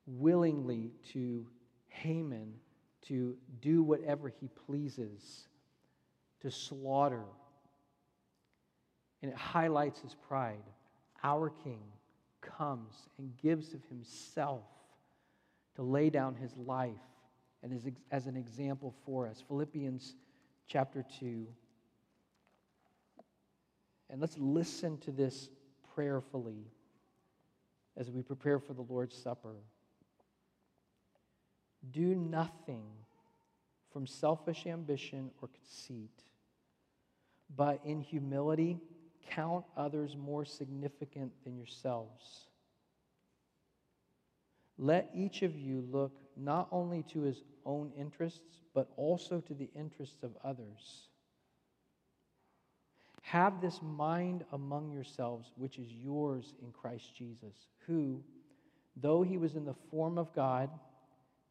willingly 0.05 0.91
to 1.13 1.47
Haman 1.87 2.53
to 3.07 3.35
do 3.61 3.83
whatever 3.83 4.29
he 4.29 4.47
pleases, 4.65 5.47
to 6.41 6.51
slaughter. 6.51 7.23
And 9.21 9.31
it 9.31 9.37
highlights 9.37 9.99
his 10.01 10.15
pride. 10.27 10.63
Our 11.23 11.49
king 11.49 11.81
comes 12.41 13.07
and 13.17 13.35
gives 13.37 13.73
of 13.73 13.83
himself 13.89 14.65
to 15.75 15.83
lay 15.83 16.09
down 16.09 16.35
his 16.35 16.55
life 16.57 16.95
and 17.63 17.73
as, 17.73 17.87
as 18.11 18.27
an 18.27 18.35
example 18.35 18.93
for 19.05 19.27
us. 19.27 19.43
Philippians 19.47 20.15
chapter 20.67 21.03
2. 21.19 21.47
And 24.09 24.21
let's 24.21 24.37
listen 24.37 24.97
to 24.99 25.11
this 25.11 25.49
prayerfully 25.95 26.67
as 27.97 28.11
we 28.11 28.21
prepare 28.21 28.59
for 28.59 28.73
the 28.73 28.83
Lord's 28.83 29.15
Supper. 29.15 29.55
Do 31.91 32.15
nothing 32.15 32.85
from 33.91 34.07
selfish 34.07 34.65
ambition 34.65 35.31
or 35.41 35.47
conceit, 35.47 36.23
but 37.55 37.79
in 37.85 38.01
humility 38.01 38.79
count 39.29 39.65
others 39.75 40.15
more 40.15 40.45
significant 40.45 41.31
than 41.43 41.55
yourselves. 41.57 42.47
Let 44.77 45.09
each 45.15 45.41
of 45.41 45.57
you 45.57 45.87
look 45.91 46.11
not 46.35 46.67
only 46.71 47.03
to 47.13 47.21
his 47.21 47.41
own 47.65 47.91
interests, 47.97 48.61
but 48.73 48.89
also 48.97 49.39
to 49.41 49.53
the 49.53 49.69
interests 49.75 50.23
of 50.23 50.31
others. 50.43 51.07
Have 53.21 53.61
this 53.61 53.79
mind 53.81 54.43
among 54.51 54.91
yourselves, 54.91 55.51
which 55.55 55.79
is 55.79 55.91
yours 55.91 56.53
in 56.61 56.71
Christ 56.71 57.15
Jesus, 57.15 57.55
who, 57.87 58.21
though 58.95 59.23
he 59.23 59.37
was 59.37 59.55
in 59.55 59.65
the 59.65 59.73
form 59.89 60.17
of 60.17 60.33
God, 60.35 60.69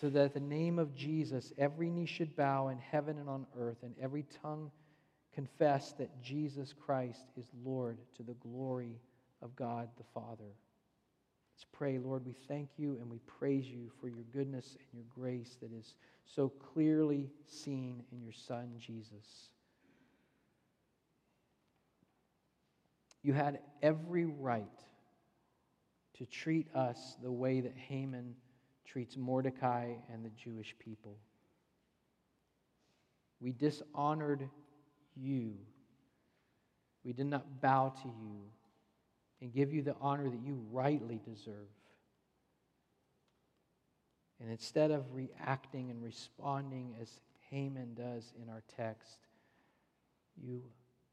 so 0.00 0.08
that 0.08 0.24
at 0.24 0.34
the 0.34 0.40
name 0.40 0.78
of 0.78 0.94
Jesus, 0.94 1.52
every 1.58 1.90
knee 1.90 2.06
should 2.06 2.34
bow 2.34 2.68
in 2.68 2.78
heaven 2.78 3.18
and 3.18 3.28
on 3.28 3.46
earth, 3.58 3.78
and 3.82 3.94
every 4.00 4.24
tongue 4.42 4.70
confess 5.34 5.92
that 5.92 6.22
Jesus 6.22 6.72
Christ 6.72 7.30
is 7.36 7.46
Lord 7.64 7.98
to 8.16 8.22
the 8.22 8.34
glory 8.34 9.00
of 9.42 9.54
God 9.56 9.88
the 9.96 10.04
Father. 10.14 10.54
Let's 11.54 11.66
pray, 11.72 11.98
Lord. 11.98 12.24
We 12.24 12.34
thank 12.48 12.70
you 12.76 12.96
and 13.00 13.10
we 13.10 13.18
praise 13.26 13.66
you 13.66 13.90
for 14.00 14.08
your 14.08 14.24
goodness 14.32 14.76
and 14.76 15.00
your 15.00 15.06
grace 15.14 15.56
that 15.60 15.72
is 15.72 15.94
so 16.24 16.48
clearly 16.48 17.30
seen 17.46 18.02
in 18.12 18.22
your 18.22 18.32
Son, 18.32 18.74
Jesus. 18.78 19.50
You 23.22 23.32
had 23.32 23.60
every 23.82 24.24
right 24.24 24.66
to 26.18 26.26
treat 26.26 26.74
us 26.74 27.16
the 27.22 27.30
way 27.30 27.60
that 27.60 27.76
Haman 27.76 28.34
treats 28.86 29.16
Mordecai 29.16 29.94
and 30.12 30.24
the 30.24 30.30
Jewish 30.30 30.74
people. 30.78 31.16
We 33.40 33.52
dishonored 33.52 34.48
you. 35.16 35.54
We 37.04 37.12
did 37.12 37.26
not 37.26 37.60
bow 37.60 37.92
to 38.02 38.08
you 38.08 38.40
and 39.40 39.52
give 39.52 39.72
you 39.72 39.82
the 39.82 39.96
honor 40.00 40.30
that 40.30 40.40
you 40.44 40.62
rightly 40.70 41.20
deserve. 41.24 41.68
And 44.40 44.50
instead 44.50 44.90
of 44.90 45.04
reacting 45.12 45.90
and 45.90 46.02
responding 46.02 46.94
as 47.00 47.20
Haman 47.50 47.94
does 47.94 48.32
in 48.40 48.48
our 48.48 48.62
text, 48.76 49.18
you 50.36 50.62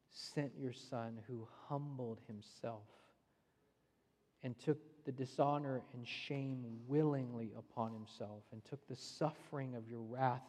sent 0.10 0.52
your 0.58 0.74
son 0.74 1.20
who 1.28 1.48
humbled 1.68 2.20
himself 2.28 2.88
and 4.44 4.58
took 4.58 4.78
the 5.06 5.12
dishonor 5.12 5.82
and 5.94 6.08
shame 6.08 6.64
willingly 6.88 7.52
upon 7.58 7.94
himself 7.94 8.44
and 8.52 8.64
took 8.66 8.86
the 8.88 8.96
suffering 8.96 9.76
of 9.76 9.88
your 9.88 10.02
wrath 10.02 10.44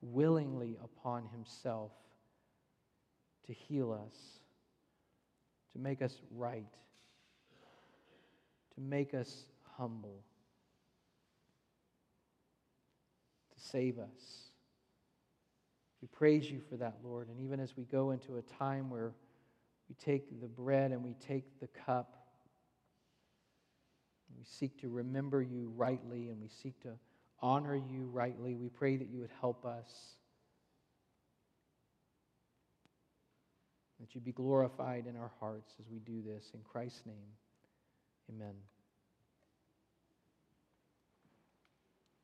willingly 0.00 0.76
upon 0.82 1.24
himself 1.26 1.92
to 3.46 3.52
heal 3.52 3.92
us, 3.92 4.16
to 5.72 5.78
make 5.78 6.02
us 6.02 6.20
right, 6.34 6.72
to 8.74 8.80
make 8.80 9.14
us 9.14 9.44
humble, 9.76 10.22
to 13.54 13.60
save 13.68 13.98
us. 13.98 14.50
We 16.02 16.08
praise 16.08 16.50
you 16.50 16.60
for 16.68 16.76
that, 16.76 16.98
Lord. 17.02 17.28
And 17.28 17.40
even 17.40 17.60
as 17.60 17.76
we 17.76 17.84
go 17.84 18.10
into 18.10 18.36
a 18.36 18.42
time 18.42 18.90
where 18.90 19.12
we 19.88 19.94
take 19.94 20.40
the 20.40 20.48
bread 20.48 20.92
and 20.92 21.02
we 21.02 21.14
take 21.14 21.60
the 21.60 21.68
cup, 21.68 22.15
we 24.36 24.44
seek 24.44 24.80
to 24.80 24.88
remember 24.88 25.42
you 25.42 25.72
rightly 25.76 26.28
and 26.28 26.40
we 26.40 26.48
seek 26.48 26.80
to 26.82 26.92
honor 27.40 27.74
you 27.74 28.08
rightly. 28.12 28.54
We 28.54 28.68
pray 28.68 28.96
that 28.96 29.08
you 29.08 29.20
would 29.20 29.32
help 29.40 29.64
us, 29.64 29.90
that 34.00 34.14
you'd 34.14 34.24
be 34.24 34.32
glorified 34.32 35.06
in 35.06 35.16
our 35.16 35.32
hearts 35.40 35.74
as 35.80 35.86
we 35.90 35.98
do 36.00 36.22
this. 36.22 36.50
In 36.54 36.60
Christ's 36.60 37.02
name, 37.06 37.28
amen. 38.30 38.54